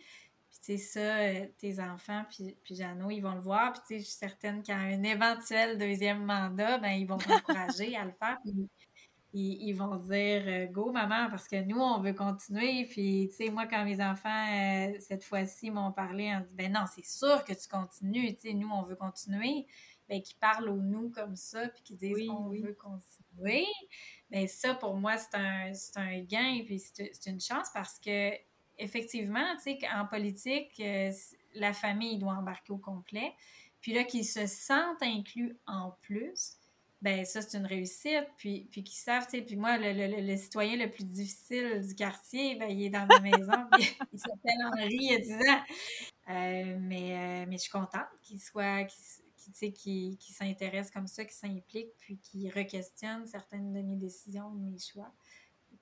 Puis, 0.50 0.60
tu 0.60 0.66
sais, 0.66 0.78
ça, 0.78 1.18
euh, 1.18 1.48
tes 1.58 1.80
enfants, 1.82 2.26
puis, 2.30 2.58
puis 2.64 2.76
Jeannot, 2.76 3.10
ils 3.10 3.22
vont 3.22 3.36
le 3.36 3.42
voir. 3.42 3.74
Puis, 3.74 3.82
tu 3.82 3.88
sais, 3.88 4.00
je 4.00 4.06
suis 4.06 4.18
certaine 4.18 4.64
qu'à 4.64 4.78
un 4.78 5.04
éventuel 5.04 5.78
deuxième 5.78 6.24
mandat, 6.24 6.78
ben, 6.78 6.92
ils 6.92 7.06
vont 7.06 7.18
t'encourager 7.18 7.96
à 7.96 8.06
le 8.06 8.12
faire. 8.12 8.38
Ils, 9.34 9.74
vont 9.74 9.96
dire 9.96 10.44
euh, 10.46 10.66
Go, 10.66 10.92
maman, 10.92 11.30
parce 11.30 11.48
que 11.48 11.62
nous, 11.64 11.80
on 11.80 12.00
veut 12.02 12.14
continuer. 12.14 12.86
Puis, 12.86 13.30
tu 13.30 13.36
sais, 13.36 13.50
moi, 13.50 13.66
quand 13.66 13.84
mes 13.86 14.04
enfants, 14.04 14.30
euh, 14.30 14.94
cette 15.00 15.24
fois-ci, 15.24 15.72
m'ont 15.72 15.92
parlé, 15.92 16.34
on 16.36 16.42
dit 16.42 16.54
Ben 16.54 16.72
non, 16.72 16.86
c'est 16.94 17.06
sûr 17.06 17.44
que 17.46 17.54
tu 17.54 17.68
continues. 17.70 18.36
Tu 18.36 18.50
sais, 18.50 18.54
nous, 18.54 18.70
on 18.70 18.84
veut 18.84 18.96
continuer. 18.96 19.68
Ben, 20.10 20.22
qu'ils 20.22 20.38
parlent 20.38 20.68
au 20.68 20.76
nous 20.76 21.10
comme 21.10 21.38
ça, 21.38 21.70
puis 21.70 21.84
qu'ils 21.84 21.98
disent 21.98 22.30
On 22.30 22.50
veut 22.50 22.74
continuer. 22.74 23.66
Ben, 24.30 24.48
ça, 24.48 24.76
pour 24.76 24.96
moi, 24.96 25.16
c'est 25.18 25.36
un, 25.36 25.72
un 25.96 26.20
gain, 26.20 26.64
puis 26.66 26.80
c'est 26.80 27.26
une 27.28 27.40
chance 27.40 27.70
parce 27.74 27.98
que, 28.00 28.34
effectivement, 28.78 29.56
tu 29.56 29.80
sais, 29.80 29.80
en 29.96 30.06
politique, 30.06 30.74
euh, 30.82 31.12
la 31.56 31.72
famille 31.72 32.18
doit 32.18 32.34
embarquer 32.34 32.74
au 32.74 32.78
complet. 32.78 33.34
Puis 33.80 33.94
là, 33.94 34.04
qu'ils 34.04 34.26
se 34.26 34.46
sentent 34.46 35.02
inclus 35.02 35.58
en 35.66 35.92
plus 36.02 36.58
ben 37.02 37.26
ça, 37.26 37.42
c'est 37.42 37.58
une 37.58 37.66
réussite. 37.66 38.28
Puis, 38.38 38.68
puis 38.72 38.84
qu'ils 38.84 38.98
savent, 38.98 39.26
tu 39.26 39.38
sais, 39.38 39.42
puis 39.42 39.56
moi, 39.56 39.78
le, 39.78 39.92
le, 39.94 40.22
le, 40.22 40.38
citoyen 40.38 40.76
le 40.78 40.90
plus 40.90 41.04
difficile 41.04 41.82
du 41.86 41.96
quartier, 41.96 42.56
ben, 42.56 42.70
il 42.70 42.86
est 42.86 42.90
dans 42.90 43.06
ma 43.08 43.20
maison, 43.20 43.68
il 44.14 44.20
s'appelle 44.20 44.62
Henri, 44.66 44.98
il 45.00 45.16
a 45.16 45.20
10 45.20 45.34
ans. 45.34 45.64
Euh, 46.30 46.78
mais, 46.80 47.18
euh, 47.18 47.46
mais 47.48 47.58
je 47.58 47.64
suis 47.64 47.72
contente 47.72 48.08
qu'il 48.22 48.40
soit, 48.40 48.86
qu'il 48.86 49.74
qui, 49.74 50.18
qui 50.20 50.32
s'intéresse 50.32 50.92
comme 50.92 51.08
ça, 51.08 51.26
qu'il 51.26 51.34
s'implique, 51.34 51.90
puis 51.98 52.18
qu'il 52.18 52.50
re-questionne 52.50 53.26
certaines 53.26 53.74
de 53.74 53.82
mes 53.82 53.96
décisions, 53.96 54.52
de 54.52 54.60
mes 54.60 54.78
choix. 54.78 55.12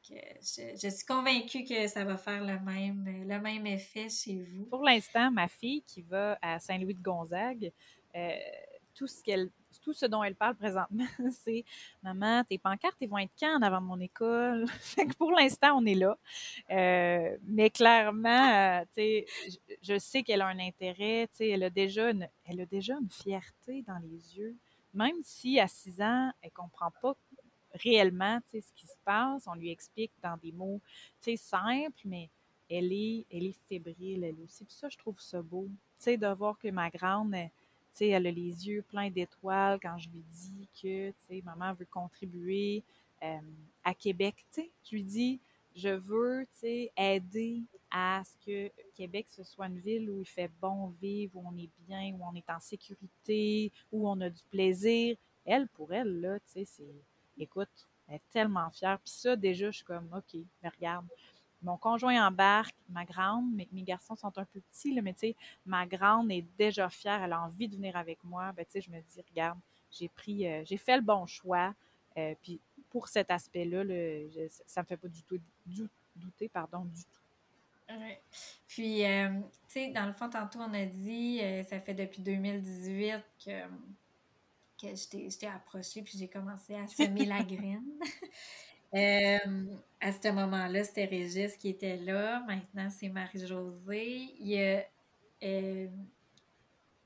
je, 0.10 0.78
je, 0.82 0.90
suis 0.90 1.06
convaincue 1.06 1.66
que 1.66 1.88
ça 1.88 2.06
va 2.06 2.16
faire 2.18 2.42
le 2.42 2.60
même, 2.62 3.06
le 3.28 3.40
même 3.42 3.68
effet 3.68 4.08
chez 4.10 4.42
vous. 4.42 4.66
Pour 4.66 4.84
l'instant, 4.84 5.30
ma 5.32 5.50
fille 5.50 5.84
qui 5.84 6.02
va 6.02 6.40
à 6.42 6.60
Saint-Louis 6.60 6.96
de 6.96 7.02
Gonzague, 7.02 7.74
euh, 8.16 8.32
tout 8.96 9.08
ce 9.08 9.24
qu'elle 9.24 9.50
tout 9.84 9.94
ce 9.94 10.06
dont 10.06 10.24
elle 10.24 10.36
parle 10.36 10.56
présentement, 10.56 11.06
c'est 11.32 11.64
Maman, 12.04 12.44
tes 12.44 12.58
pancartes, 12.58 12.98
ils 13.02 13.10
vont 13.10 13.20
être 13.20 13.32
quand 13.40 13.62
avant 13.62 13.82
mon 13.82 14.00
école? 14.00 14.68
fait 14.82 15.06
que 15.06 15.14
pour 15.16 15.32
l'instant, 15.32 15.78
on 15.78 15.86
est 15.86 15.96
là. 15.96 16.18
Euh, 16.72 17.38
mais 17.44 17.70
clairement, 17.70 18.80
euh, 18.80 18.86
je, 18.98 19.58
je, 19.82 20.00
sais 20.00 20.24
qu'elle 20.24 20.42
a 20.42 20.48
un 20.48 20.60
intérêt, 20.60 21.30
elle 21.40 21.64
a, 21.64 21.70
déjà 21.70 22.10
une, 22.10 22.28
elle 22.46 22.62
a 22.62 22.66
déjà 22.66 22.96
une 23.00 23.10
fierté 23.10 23.84
dans 23.84 24.00
les 24.00 24.38
yeux. 24.38 24.56
Même 24.94 25.18
si 25.22 25.60
à 25.60 25.68
6 25.68 26.02
ans, 26.02 26.32
elle 26.42 26.50
ne 26.50 26.56
comprend 26.56 26.92
pas 27.02 27.16
réellement 27.76 28.40
ce 28.52 28.58
qui 28.76 28.88
se 28.88 28.98
passe, 29.06 29.44
on 29.46 29.54
lui 29.54 29.70
explique 29.70 30.12
dans 30.24 30.38
des 30.38 30.52
mots 30.52 30.82
simples, 31.36 32.02
mais 32.06 32.30
elle 32.70 32.92
est, 32.92 33.26
elle 33.32 33.46
est 33.46 33.58
fébrile, 33.68 34.24
elle 34.24 34.40
aussi. 34.44 34.66
Puis 34.66 34.76
ça, 34.76 34.90
je 34.90 34.98
trouve 34.98 35.20
ça 35.20 35.42
beau. 35.42 35.68
de 36.06 36.34
voir 36.34 36.58
que 36.58 36.70
ma 36.70 36.90
grande, 36.90 37.36
a 38.02 38.20
les 38.20 38.32
yeux 38.32 38.84
pleins 38.88 39.10
d'étoiles 39.10 39.80
quand 39.82 39.98
je 39.98 40.10
lui 40.10 40.24
dis 40.32 40.68
que, 40.82 41.10
tu 41.28 41.44
maman 41.44 41.74
veut 41.74 41.88
contribuer 41.90 42.84
euh, 43.24 43.40
à 43.84 43.94
Québec, 43.94 44.46
Je 44.56 44.96
lui 44.96 45.04
dis, 45.04 45.40
je 45.76 45.90
veux, 45.90 46.46
aider 46.98 47.64
à 47.92 48.22
ce 48.24 48.46
que 48.46 48.72
Québec, 48.96 49.28
ce 49.30 49.44
soit 49.44 49.68
une 49.68 49.80
ville 49.80 50.10
où 50.10 50.22
il 50.22 50.28
fait 50.28 50.52
bon 50.62 50.94
vivre, 51.02 51.38
où 51.38 51.44
on 51.48 51.58
est 51.58 51.70
bien, 51.88 52.14
où 52.14 52.24
on 52.24 52.36
est 52.36 52.50
en 52.50 52.60
sécurité, 52.60 53.72
où 53.92 54.08
on 54.08 54.20
a 54.22 54.30
du 54.30 54.44
plaisir. 54.50 55.16
Elle, 55.46 55.68
pour 55.70 55.94
elle, 55.94 56.22
là, 56.22 56.40
tu 56.40 56.46
sais, 56.48 56.66
c'est, 56.66 57.04
écoute, 57.38 57.70
Elle 58.08 58.16
est 58.16 58.22
tellement 58.32 58.70
fière. 58.72 59.00
Puis 59.00 59.14
ça, 59.14 59.36
déjà, 59.36 59.72
je 59.72 59.78
suis 59.78 59.86
comme, 59.86 60.10
OK, 60.16 60.40
mais 60.62 60.70
regarde. 60.70 61.08
Mon 61.62 61.78
conjoint 61.78 62.26
embarque, 62.26 62.76
ma 62.90 63.04
grande, 63.06 63.52
mes, 63.54 63.68
mes 63.72 63.84
garçons 63.84 64.16
sont 64.16 64.38
un 64.38 64.46
peu 64.46 64.62
petits, 64.62 64.94
là, 64.94 65.02
mais 65.02 65.14
tu 65.14 65.20
sais, 65.20 65.36
ma 65.66 65.86
grande 65.86 66.32
est 66.32 66.46
déjà 66.58 66.90
fière, 66.90 67.22
elle 67.22 67.34
a 67.34 67.42
envie 67.42 67.68
de 67.68 67.76
venir 67.76 67.98
avec 67.98 68.24
moi. 68.24 68.52
Ben, 68.54 68.66
tu 68.66 68.72
sais, 68.74 68.82
je 68.82 68.90
me 68.90 69.00
dis, 69.02 69.22
regarde, 69.30 69.60
j'ai 69.92 70.10
pris, 70.10 70.48
euh, 70.48 70.64
j'ai 70.66 70.78
fait 70.78 70.96
le 70.96 71.02
bon 71.02 71.26
choix. 71.26 71.74
Euh, 72.18 72.34
puis 72.42 72.60
pour 72.90 73.08
cet 73.08 73.32
aspect-là, 73.32 73.84
ça 74.66 74.82
ne 74.82 74.84
me 74.84 74.88
fait 74.88 74.98
pas 74.98 75.08
du 75.08 75.24
tout 75.24 75.40
douter, 76.16 76.50
pardon, 76.50 76.86
du 76.86 77.04
tout. 77.04 77.20
Ouais. 77.90 78.22
Puis, 78.68 79.06
euh, 79.06 79.30
tu 79.68 79.74
sais, 79.74 79.88
dans 79.90 80.06
le 80.06 80.14
fond, 80.14 80.30
tantôt, 80.30 80.60
on 80.60 80.74
a 80.74 80.86
dit, 80.86 81.42
ça 81.68 81.80
fait 81.80 81.94
depuis 81.94 82.22
2018 82.22 83.24
que, 83.44 83.64
que 84.80 84.96
je 84.96 85.38
t'ai 85.38 85.48
approché, 85.48 86.02
puis 86.02 86.18
j'ai 86.18 86.28
commencé 86.28 86.76
à 86.76 86.88
semer 86.88 87.26
la 87.26 87.44
graine. 87.44 88.00
À 88.94 90.12
ce 90.12 90.32
moment-là, 90.32 90.84
c'était 90.84 91.06
Régis 91.06 91.56
qui 91.58 91.70
était 91.70 91.98
là. 91.98 92.44
Maintenant, 92.48 92.90
c'est 92.90 93.10
Marie-Josée. 93.10 94.34
Il 94.40 94.60
a 94.60 94.84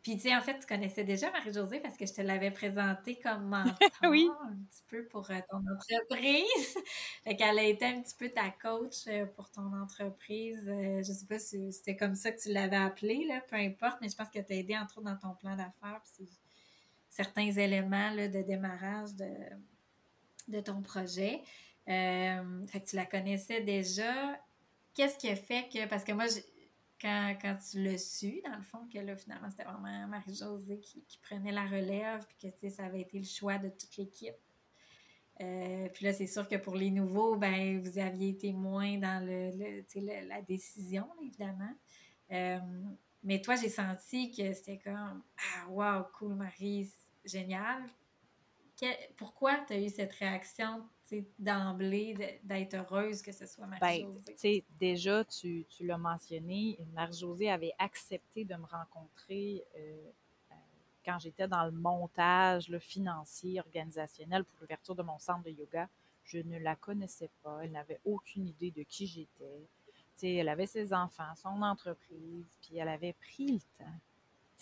puis, 0.03 0.17
tu 0.17 0.23
sais, 0.23 0.35
en 0.35 0.41
fait, 0.41 0.59
tu 0.59 0.67
connaissais 0.67 1.05
déjà 1.05 1.31
Marie-Josée 1.31 1.79
parce 1.79 1.95
que 1.95 2.05
je 2.05 2.11
te 2.11 2.21
l'avais 2.21 2.51
présentée 2.51 3.17
comme 3.19 3.45
mentor 3.47 3.89
oui. 4.03 4.29
un 4.41 4.57
petit 4.69 4.83
peu 4.89 5.05
pour 5.05 5.31
euh, 5.31 5.39
ton 5.49 5.59
entreprise. 5.59 6.77
fait 7.23 7.37
qu'elle 7.37 7.57
a 7.57 7.63
été 7.63 7.85
un 7.85 8.01
petit 8.01 8.15
peu 8.19 8.27
ta 8.27 8.49
coach 8.49 9.07
euh, 9.07 9.25
pour 9.25 9.49
ton 9.49 9.73
entreprise. 9.81 10.67
Euh, 10.67 11.01
je 11.01 11.13
sais 11.13 11.25
pas 11.25 11.39
si 11.39 11.71
c'était 11.71 11.95
comme 11.95 12.15
ça 12.15 12.33
que 12.33 12.41
tu 12.41 12.51
l'avais 12.51 12.75
appelée, 12.75 13.25
là, 13.27 13.39
peu 13.49 13.55
importe, 13.55 13.99
mais 14.01 14.09
je 14.09 14.15
pense 14.17 14.29
que 14.29 14.39
tu 14.39 14.51
as 14.51 14.57
aidé 14.57 14.77
entre 14.77 14.97
autres 14.97 15.09
dans 15.09 15.17
ton 15.17 15.35
plan 15.35 15.55
d'affaires, 15.55 16.01
puis 16.17 16.27
certains 17.09 17.51
éléments 17.51 18.11
là, 18.11 18.27
de 18.27 18.41
démarrage 18.41 19.15
de, 19.15 19.29
de 20.49 20.59
ton 20.59 20.81
projet. 20.81 21.41
Que 21.85 22.77
tu 22.79 22.95
la 22.95 23.05
connaissais 23.05 23.61
déjà. 23.61 24.39
Qu'est-ce 24.93 25.17
qui 25.17 25.29
a 25.29 25.35
fait 25.35 25.69
que, 25.71 25.87
parce 25.87 26.03
que 26.03 26.11
moi, 26.11 26.25
quand, 27.03 27.57
tu 27.69 27.83
l'as 27.83 27.97
su, 27.97 28.41
dans 28.45 28.55
le 28.55 28.63
fond, 28.63 28.87
que 28.91 28.99
là, 28.99 29.15
finalement, 29.15 29.49
c'était 29.49 29.63
vraiment 29.63 30.07
Marie-Josée 30.07 30.79
qui, 30.79 31.19
prenait 31.21 31.51
la 31.51 31.65
relève, 31.65 32.25
puis 32.27 32.37
que, 32.49 32.55
tu 32.55 32.61
sais, 32.61 32.69
ça 32.69 32.85
avait 32.85 33.01
été 33.01 33.17
le 33.17 33.25
choix 33.25 33.57
de 33.57 33.69
toute 33.69 33.97
l'équipe. 33.97 34.35
Euh, 35.41 35.89
puis 35.89 36.05
là, 36.05 36.13
c'est 36.13 36.27
sûr 36.27 36.47
que 36.47 36.55
pour 36.55 36.75
les 36.75 36.91
nouveaux, 36.91 37.35
ben, 37.35 37.81
vous 37.81 37.97
aviez 37.97 38.29
été 38.29 38.53
moins 38.53 38.97
dans 38.97 39.25
le, 39.25 40.27
la 40.27 40.41
décision, 40.41 41.07
évidemment. 41.21 41.73
Euh, 42.31 42.59
mais 43.23 43.41
toi, 43.41 43.55
j'ai 43.55 43.69
senti 43.69 44.31
que 44.31 44.53
c'était 44.53 44.79
comme 44.79 45.23
Ah, 45.37 45.69
wow, 45.69 46.05
cool, 46.17 46.35
Marie, 46.35 46.89
génial. 47.25 47.83
pourquoi 49.17 49.57
tu 49.67 49.73
as 49.73 49.79
eu 49.79 49.89
cette 49.89 50.13
réaction 50.13 50.83
d'emblée 51.39 52.39
d'être 52.43 52.73
heureuse 52.75 53.21
que 53.21 53.31
ce 53.31 53.45
soit 53.45 53.67
Marie-Josée? 53.67 54.21
Ben, 54.43 54.77
déjà, 54.79 55.23
tu, 55.25 55.65
tu 55.69 55.85
l'as 55.85 55.97
mentionné, 55.97 56.77
Marie-Josée 56.93 57.49
avait 57.49 57.73
accepté 57.79 58.45
de 58.45 58.55
me 58.55 58.65
rencontrer 58.65 59.63
euh, 59.75 60.11
euh, 60.51 60.55
quand 61.05 61.19
j'étais 61.19 61.47
dans 61.47 61.65
le 61.65 61.71
montage 61.71 62.69
le 62.69 62.79
financier, 62.79 63.59
organisationnel 63.59 64.43
pour 64.43 64.57
l'ouverture 64.61 64.95
de 64.95 65.03
mon 65.03 65.19
centre 65.19 65.43
de 65.43 65.51
yoga. 65.51 65.89
Je 66.23 66.39
ne 66.39 66.57
la 66.57 66.75
connaissais 66.75 67.29
pas, 67.43 67.59
elle 67.63 67.71
n'avait 67.71 67.99
aucune 68.05 68.47
idée 68.47 68.71
de 68.71 68.83
qui 68.83 69.07
j'étais. 69.07 69.67
Elle 70.21 70.47
avait 70.47 70.67
ses 70.67 70.93
enfants, 70.93 71.35
son 71.35 71.61
entreprise, 71.61 72.45
puis 72.61 72.77
elle 72.77 72.87
avait 72.87 73.13
pris 73.13 73.47
le 73.47 73.59
temps 73.77 73.99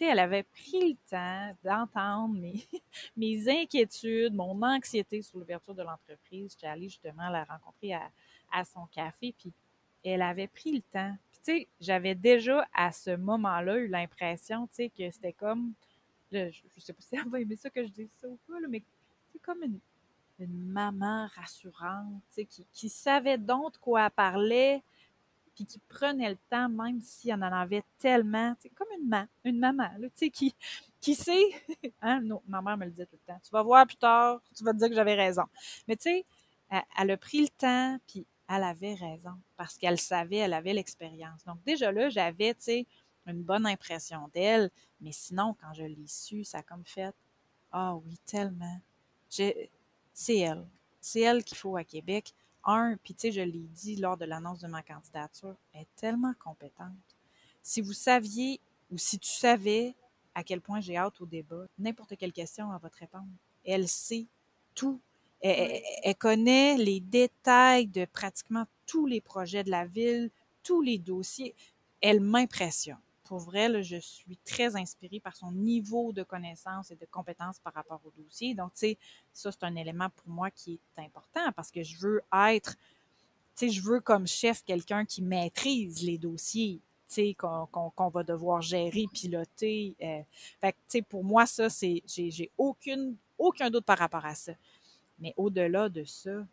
elle 0.05 0.19
avait 0.19 0.43
pris 0.43 0.91
le 0.91 0.97
temps 1.09 1.57
d'entendre 1.63 2.35
mes, 3.17 3.49
inquiétudes, 3.49 4.33
mon 4.33 4.61
anxiété 4.61 5.21
sur 5.21 5.39
l'ouverture 5.39 5.75
de 5.75 5.83
l'entreprise. 5.83 6.51
J'étais 6.51 6.67
allée 6.67 6.89
justement 6.89 7.29
la 7.29 7.43
rencontrer 7.43 7.93
à, 7.93 8.65
son 8.65 8.85
café, 8.87 9.33
puis 9.37 9.53
elle 10.03 10.21
avait 10.21 10.47
pris 10.47 10.73
le 10.73 10.81
temps. 10.81 11.15
Puis, 11.43 11.67
j'avais 11.79 12.15
déjà 12.15 12.67
à 12.73 12.91
ce 12.91 13.15
moment-là 13.15 13.77
eu 13.77 13.87
l'impression, 13.87 14.67
tu 14.67 14.89
que 14.89 15.09
c'était 15.09 15.33
comme, 15.33 15.73
je, 16.31 16.45
ne 16.45 16.51
sais 16.77 16.93
pas 16.93 17.01
si 17.01 17.15
elle 17.15 17.29
va 17.29 17.39
aimer 17.39 17.55
ça 17.55 17.69
que 17.69 17.83
je 17.83 17.91
dise 17.91 18.11
ça 18.19 18.27
ou 18.27 18.37
pas, 18.47 18.59
mais 18.69 18.83
c'est 19.31 19.41
comme 19.41 19.63
une, 19.63 19.79
une 20.39 20.65
maman 20.65 21.27
rassurante, 21.35 22.21
qui, 22.49 22.65
qui 22.71 22.89
savait 22.89 23.37
donc 23.37 23.73
de 23.73 23.77
quoi 23.77 24.05
elle 24.05 24.11
parlait, 24.11 24.83
puis 25.55 25.65
qui 25.65 25.79
prenait 25.79 26.29
le 26.29 26.37
temps, 26.49 26.69
même 26.69 27.01
si 27.01 27.31
on 27.31 27.35
en 27.35 27.41
avait 27.41 27.83
tellement, 27.97 28.55
comme 28.75 28.87
une, 28.99 29.07
maman, 29.07 29.27
une 29.43 29.59
maman, 29.59 29.89
sais, 30.15 30.29
qui, 30.29 30.55
qui 30.99 31.15
sait, 31.15 31.43
hein, 32.01 32.21
ma 32.47 32.61
mère 32.61 32.77
me 32.77 32.85
le 32.85 32.91
disait 32.91 33.05
tout 33.05 33.17
le 33.27 33.33
temps, 33.33 33.39
tu 33.43 33.51
vas 33.51 33.63
voir 33.63 33.85
plus 33.85 33.97
tard, 33.97 34.41
tu 34.55 34.63
vas 34.63 34.73
te 34.73 34.77
dire 34.77 34.89
que 34.89 34.95
j'avais 34.95 35.15
raison. 35.15 35.43
Mais 35.87 35.95
tu 35.95 36.03
sais, 36.03 36.25
elle, 36.97 37.11
a 37.11 37.17
pris 37.17 37.41
le 37.41 37.49
temps, 37.49 37.97
puis 38.07 38.25
elle 38.49 38.63
avait 38.63 38.93
raison, 38.93 39.37
parce 39.57 39.77
qu'elle 39.77 39.99
savait, 39.99 40.37
elle 40.37 40.53
avait 40.53 40.73
l'expérience. 40.73 41.43
Donc 41.45 41.63
déjà 41.63 41.91
là, 41.91 42.09
j'avais, 42.09 42.53
tu 42.55 42.61
sais, 42.61 42.87
une 43.25 43.43
bonne 43.43 43.65
impression 43.65 44.29
d'elle, 44.33 44.71
mais 44.99 45.11
sinon, 45.11 45.55
quand 45.59 45.73
je 45.73 45.83
l'ai 45.83 46.07
su, 46.07 46.43
ça 46.43 46.59
a 46.59 46.63
comme 46.63 46.85
fait, 46.85 47.13
ah 47.71 47.95
oui, 47.95 48.17
tellement. 48.25 48.81
C'est 49.29 49.69
elle. 50.27 50.67
C'est 50.99 51.21
elle 51.21 51.43
qu'il 51.43 51.57
faut 51.57 51.77
à 51.77 51.83
Québec 51.83 52.33
un, 52.63 52.97
puis 53.03 53.13
tu 53.13 53.21
sais, 53.21 53.31
je 53.31 53.41
l'ai 53.41 53.67
dit 53.73 53.95
lors 53.95 54.17
de 54.17 54.25
l'annonce 54.25 54.59
de 54.59 54.67
ma 54.67 54.81
candidature, 54.83 55.55
est 55.73 55.87
tellement 55.95 56.33
compétente. 56.43 56.91
Si 57.63 57.81
vous 57.81 57.93
saviez 57.93 58.59
ou 58.91 58.97
si 58.97 59.19
tu 59.19 59.31
savais 59.31 59.95
à 60.33 60.43
quel 60.43 60.61
point 60.61 60.79
j'ai 60.79 60.97
hâte 60.97 61.19
au 61.21 61.25
débat, 61.25 61.65
n'importe 61.77 62.15
quelle 62.17 62.33
question, 62.33 62.73
elle 62.73 62.81
va 62.81 62.89
te 62.89 62.97
répondre. 62.97 63.27
Elle 63.65 63.87
sait 63.87 64.27
tout. 64.73 64.99
Elle, 65.41 66.15
connaît 66.15 66.77
les 66.77 66.99
détails 66.99 67.87
de 67.87 68.05
pratiquement 68.05 68.65
tous 68.85 69.07
les 69.07 69.21
projets 69.21 69.63
de 69.63 69.71
la 69.71 69.85
ville, 69.85 70.29
tous 70.63 70.81
les 70.81 70.99
dossiers. 70.99 71.55
Elle 71.99 72.19
m'impressionne 72.19 72.97
pour 73.31 73.39
vrai, 73.39 73.81
je 73.81 73.95
suis 73.95 74.35
très 74.43 74.75
inspirée 74.75 75.21
par 75.21 75.37
son 75.37 75.53
niveau 75.53 76.11
de 76.11 76.21
connaissance 76.21 76.91
et 76.91 76.97
de 76.97 77.05
compétence 77.05 77.59
par 77.59 77.73
rapport 77.73 78.01
au 78.03 78.11
dossier. 78.21 78.53
Donc, 78.53 78.73
tu 78.73 78.79
sais, 78.79 78.97
ça, 79.31 79.53
c'est 79.53 79.63
un 79.63 79.73
élément 79.77 80.09
pour 80.09 80.27
moi 80.27 80.51
qui 80.51 80.81
est 80.97 81.01
important 81.01 81.49
parce 81.55 81.71
que 81.71 81.81
je 81.81 81.97
veux 81.99 82.21
être, 82.49 82.75
tu 83.55 83.67
sais, 83.67 83.69
je 83.69 83.81
veux 83.81 84.01
comme 84.01 84.27
chef 84.27 84.65
quelqu'un 84.65 85.05
qui 85.05 85.21
maîtrise 85.21 86.03
les 86.03 86.17
dossiers, 86.17 86.81
tu 87.07 87.13
sais, 87.13 87.33
qu'on 87.33 88.09
va 88.09 88.23
devoir 88.23 88.61
gérer, 88.61 89.05
piloter. 89.13 89.95
Euh. 90.01 90.23
fait 90.59 90.73
tu 90.73 90.77
sais, 90.89 91.01
pour 91.01 91.23
moi, 91.23 91.45
ça, 91.45 91.69
c'est, 91.69 92.03
j'ai 92.05 92.51
aucune, 92.57 93.15
aucun 93.37 93.69
doute 93.69 93.85
par 93.85 93.99
rapport 93.99 94.25
à 94.25 94.35
ça. 94.35 94.51
Mais 95.19 95.33
au-delà 95.37 95.87
de 95.87 96.03
ça, 96.03 96.45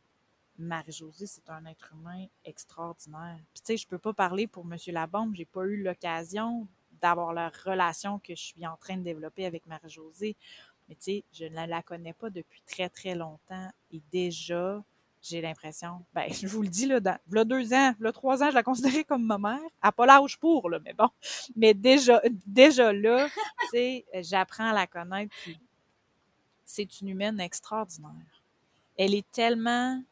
Marie-Josée, 0.58 1.26
c'est 1.26 1.48
un 1.50 1.64
être 1.66 1.92
humain 1.92 2.26
extraordinaire. 2.44 3.38
Puis, 3.54 3.62
tu 3.62 3.66
sais, 3.66 3.76
je 3.76 3.86
peux 3.86 3.98
pas 3.98 4.12
parler 4.12 4.46
pour 4.46 4.64
M. 4.64 4.76
Labombe, 4.88 5.34
j'ai 5.34 5.44
pas 5.44 5.64
eu 5.64 5.82
l'occasion 5.82 6.66
d'avoir 7.00 7.32
la 7.32 7.48
relation 7.64 8.18
que 8.18 8.34
je 8.34 8.42
suis 8.42 8.66
en 8.66 8.76
train 8.76 8.96
de 8.96 9.02
développer 9.02 9.46
avec 9.46 9.64
Marie-Josée. 9.66 10.36
Mais 10.88 10.94
tu 10.96 11.02
sais, 11.02 11.24
je 11.32 11.44
ne 11.44 11.66
la 11.66 11.82
connais 11.82 12.12
pas 12.12 12.30
depuis 12.30 12.62
très, 12.66 12.88
très 12.88 13.14
longtemps. 13.14 13.70
Et 13.92 14.00
déjà, 14.10 14.82
j'ai 15.22 15.40
l'impression, 15.40 16.04
ben, 16.14 16.28
je 16.32 16.46
vous 16.46 16.62
le 16.62 16.68
dis, 16.68 16.86
là, 16.86 17.00
dans, 17.00 17.18
là, 17.30 17.44
deux 17.44 17.72
ans, 17.72 17.94
là, 18.00 18.12
trois 18.12 18.42
ans, 18.42 18.50
je 18.50 18.54
la 18.54 18.62
considérais 18.62 19.04
comme 19.04 19.24
ma 19.24 19.38
mère. 19.38 19.60
Elle 19.82 19.92
pas 19.92 20.06
l'âge 20.06 20.38
pour, 20.38 20.68
là, 20.70 20.78
mais 20.84 20.94
bon. 20.94 21.08
Mais 21.56 21.74
déjà, 21.74 22.20
déjà 22.46 22.92
là, 22.92 23.28
tu 23.28 23.68
sais, 23.70 24.06
j'apprends 24.14 24.70
à 24.70 24.72
la 24.72 24.86
connaître. 24.86 25.34
c'est 26.64 27.00
une 27.00 27.08
humaine 27.08 27.40
extraordinaire. 27.40 28.42
Elle 28.96 29.14
est 29.14 29.30
tellement 29.30 30.02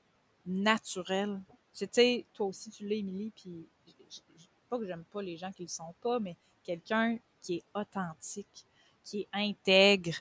naturel. 0.47 1.41
Tu 1.75 1.87
sais, 1.91 2.25
toi 2.33 2.47
aussi, 2.47 2.71
tu 2.71 2.87
l'as, 2.87 2.97
Émilie, 2.97 3.33
puis 3.35 3.67
pas 4.69 4.79
que 4.79 4.87
j'aime 4.87 5.05
pas 5.05 5.23
les 5.23 5.37
gens 5.37 5.53
qui 5.53 5.63
le 5.63 5.69
sont 5.69 5.95
pas, 6.01 6.19
mais 6.19 6.37
quelqu'un 6.65 7.19
qui 7.43 7.57
est 7.57 7.65
authentique, 7.75 8.65
qui 9.05 9.21
est 9.21 9.29
intègre, 9.33 10.17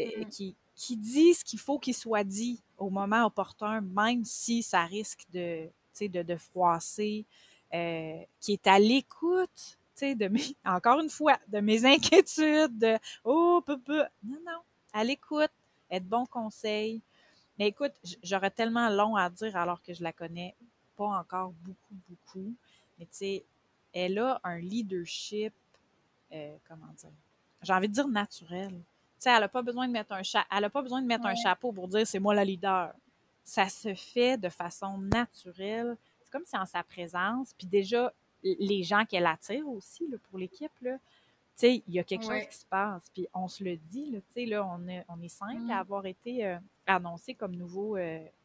euh, 0.00 0.04
mm-hmm. 0.04 0.28
qui, 0.28 0.56
qui 0.74 0.96
dit 0.96 1.34
ce 1.34 1.44
qu'il 1.44 1.58
faut 1.58 1.78
qu'il 1.78 1.94
soit 1.94 2.24
dit 2.24 2.62
au 2.78 2.90
moment 2.90 3.26
opportun, 3.26 3.80
même 3.80 4.24
si 4.24 4.62
ça 4.62 4.84
risque 4.84 5.26
de, 5.32 5.68
de, 6.00 6.22
de 6.22 6.36
froisser, 6.36 7.26
euh, 7.72 8.22
qui 8.40 8.52
est 8.54 8.66
à 8.66 8.78
l'écoute, 8.78 9.78
de 10.02 10.28
mes, 10.28 10.42
encore 10.64 11.00
une 11.00 11.10
fois, 11.10 11.38
de 11.48 11.60
mes 11.60 11.84
inquiétudes, 11.84 12.78
de 12.78 12.98
oh, 13.24 13.62
peu, 13.64 13.78
peu. 13.78 14.02
Non, 14.24 14.38
non, 14.44 14.60
à 14.92 15.04
l'écoute, 15.04 15.52
être 15.90 16.06
bon 16.06 16.26
conseil, 16.26 17.00
mais 17.58 17.68
écoute, 17.68 17.92
j'aurais 18.22 18.50
tellement 18.50 18.88
long 18.88 19.16
à 19.16 19.30
dire 19.30 19.56
alors 19.56 19.82
que 19.82 19.94
je 19.94 20.02
la 20.02 20.12
connais 20.12 20.54
pas 20.96 21.06
encore 21.06 21.52
beaucoup, 21.62 21.94
beaucoup. 22.08 22.54
Mais 22.98 23.06
tu 23.06 23.12
sais, 23.12 23.44
elle 23.92 24.18
a 24.18 24.40
un 24.42 24.58
leadership, 24.58 25.52
euh, 26.32 26.56
comment 26.68 26.92
dire, 26.96 27.10
j'ai 27.62 27.72
envie 27.72 27.88
de 27.88 27.94
dire 27.94 28.08
naturel. 28.08 28.70
Tu 28.70 28.80
sais, 29.18 29.30
elle 29.30 29.40
n'a 29.40 29.48
pas 29.48 29.62
besoin 29.62 29.86
de 29.86 29.92
mettre 29.92 30.12
un 30.12 30.22
elle 30.50 30.64
a 30.64 30.70
pas 30.70 30.82
besoin 30.82 31.00
de 31.00 31.06
mettre 31.06 31.26
un 31.26 31.34
chapeau 31.34 31.72
pour 31.72 31.88
dire 31.88 32.06
c'est 32.06 32.18
moi 32.18 32.34
la 32.34 32.44
leader. 32.44 32.92
Ça 33.44 33.68
se 33.68 33.94
fait 33.94 34.36
de 34.36 34.48
façon 34.48 34.98
naturelle. 34.98 35.96
C'est 36.22 36.30
comme 36.30 36.44
si 36.44 36.56
en 36.56 36.66
sa 36.66 36.82
présence, 36.82 37.54
puis 37.56 37.66
déjà 37.66 38.12
les 38.42 38.82
gens 38.82 39.04
qu'elle 39.06 39.26
attire 39.26 39.66
aussi 39.68 40.06
là, 40.08 40.18
pour 40.28 40.38
l'équipe 40.38 40.72
là, 40.82 40.98
tu 41.56 41.60
sais, 41.60 41.82
il 41.86 41.94
y 41.94 42.00
a 42.00 42.04
quelque 42.04 42.24
chose 42.24 42.46
qui 42.50 42.56
se 42.56 42.66
passe. 42.66 43.08
Puis 43.14 43.28
on 43.32 43.46
se 43.46 43.62
le 43.62 43.76
dit, 43.76 44.10
là, 44.10 44.18
tu 44.18 44.32
sais, 44.34 44.46
là, 44.46 44.66
on 44.66 44.88
est, 44.88 45.04
on 45.08 45.22
est 45.22 45.28
simple 45.28 45.70
à 45.70 45.76
mm. 45.76 45.80
avoir 45.80 46.04
été 46.04 46.44
euh, 46.44 46.58
annoncé 46.86 47.34
comme 47.34 47.56
nouveau 47.56 47.96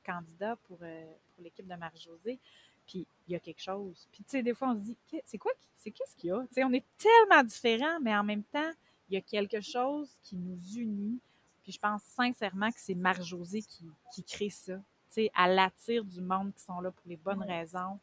candidat 0.06 0.56
pour, 0.68 0.78
pour 0.78 1.44
l'équipe 1.44 1.68
de 1.68 1.76
Marie-Josée. 1.76 2.40
Puis 2.86 3.06
il 3.28 3.34
y 3.34 3.36
a 3.36 3.40
quelque 3.40 3.62
chose. 3.62 4.08
Puis 4.12 4.24
tu 4.24 4.32
sais, 4.32 4.44
des 4.44 4.54
fois, 4.54 4.70
on 4.70 4.76
se 4.76 4.82
dit, 4.82 4.98
c'est 5.26 5.38
quoi, 5.38 5.52
c'est 5.76 5.92
qu'est-ce 5.92 6.16
qu'il 6.16 6.30
y 6.30 6.32
a? 6.32 6.42
Tu 6.48 6.56
sais, 6.56 6.64
on 6.64 6.74
est 6.74 6.86
tellement 6.98 7.44
différents, 7.44 8.00
mais 8.02 8.16
en 8.16 8.24
même 8.24 8.44
temps, 8.44 8.72
il 9.10 9.14
y 9.14 9.18
a 9.18 9.22
quelque 9.22 9.62
chose 9.62 10.10
qui 10.24 10.36
nous 10.36 10.60
unit. 10.76 11.20
Puis 11.64 11.74
je 11.74 11.80
pense 11.80 12.02
sincèrement 12.04 12.72
que 12.72 12.80
c'est 12.80 12.96
Marie-Josée 12.96 13.62
qui, 13.62 13.86
qui 14.12 14.24
crée 14.24 14.50
ça. 14.50 14.76
Tu 14.76 14.84
sais, 15.10 15.32
elle 15.38 15.60
attire 15.60 16.04
du 16.04 16.22
monde 16.22 16.54
qui 16.54 16.64
sont 16.64 16.80
là 16.82 16.92
pour 16.92 17.08
les 17.08 17.18
bonnes 17.18 17.44
raisons, 17.44 18.00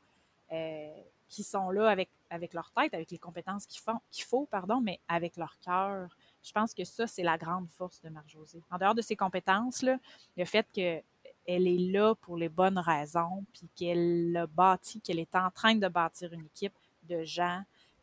euh, 0.52 1.02
qui 1.28 1.42
sont 1.42 1.70
là 1.70 1.88
avec, 1.88 2.08
avec 2.30 2.54
leur 2.54 2.70
tête, 2.70 2.94
avec 2.94 3.10
les 3.10 3.18
compétences 3.18 3.66
qu'il 3.66 3.80
faut, 3.80 3.98
qu'il 4.10 4.24
faut, 4.24 4.46
pardon, 4.46 4.80
mais 4.80 5.00
avec 5.08 5.36
leur 5.36 5.58
cœur. 5.60 6.16
Je 6.46 6.52
pense 6.52 6.72
que 6.72 6.84
ça, 6.84 7.06
c'est 7.06 7.24
la 7.24 7.36
grande 7.36 7.68
force 7.70 8.00
de 8.00 8.08
Marie-Josée. 8.08 8.62
En 8.70 8.78
dehors 8.78 8.94
de 8.94 9.02
ses 9.02 9.16
compétences, 9.16 9.82
le 9.82 10.44
fait 10.44 10.66
que 10.74 11.02
elle 11.46 11.66
est 11.68 11.92
là 11.92 12.14
pour 12.14 12.36
les 12.36 12.48
bonnes 12.48 12.78
raisons, 12.78 13.44
puis 13.52 13.68
qu'elle 13.74 14.36
a 14.36 14.46
bâti, 14.46 15.00
qu'elle 15.00 15.18
est 15.18 15.34
en 15.34 15.50
train 15.50 15.74
de 15.74 15.88
bâtir 15.88 16.32
une 16.32 16.46
équipe 16.46 16.74
de 17.04 17.22
gens 17.22 17.62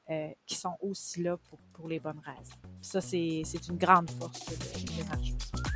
euh, 0.10 0.30
qui 0.46 0.56
sont 0.56 0.78
aussi 0.82 1.22
là 1.22 1.38
pour, 1.38 1.60
pour 1.74 1.88
les 1.88 2.00
bonnes 2.00 2.22
raisons. 2.24 2.56
ça, 2.82 3.02
c'est 3.02 3.44
une 3.70 3.78
grande 3.78 4.10
force 4.12 4.46
de, 4.46 4.56
de 4.56 5.73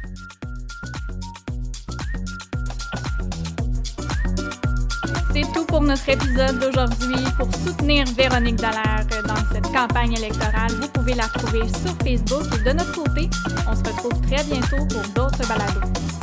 pour 5.67 5.81
notre 5.81 6.09
épisode 6.09 6.59
d'aujourd'hui. 6.59 7.23
Pour 7.37 7.53
soutenir 7.53 8.05
Véronique 8.17 8.55
Dallaire 8.55 9.05
dans 9.27 9.53
cette 9.53 9.71
campagne 9.73 10.13
électorale, 10.13 10.71
vous 10.81 10.87
pouvez 10.89 11.13
la 11.13 11.27
trouver 11.27 11.67
sur 11.67 11.93
Facebook. 12.03 12.63
De 12.63 12.71
notre 12.71 12.93
côté, 12.93 13.29
on 13.69 13.75
se 13.75 13.83
retrouve 13.83 14.21
très 14.21 14.43
bientôt 14.43 14.85
pour 14.87 15.01
d'autres 15.13 15.47
balados. 15.47 16.16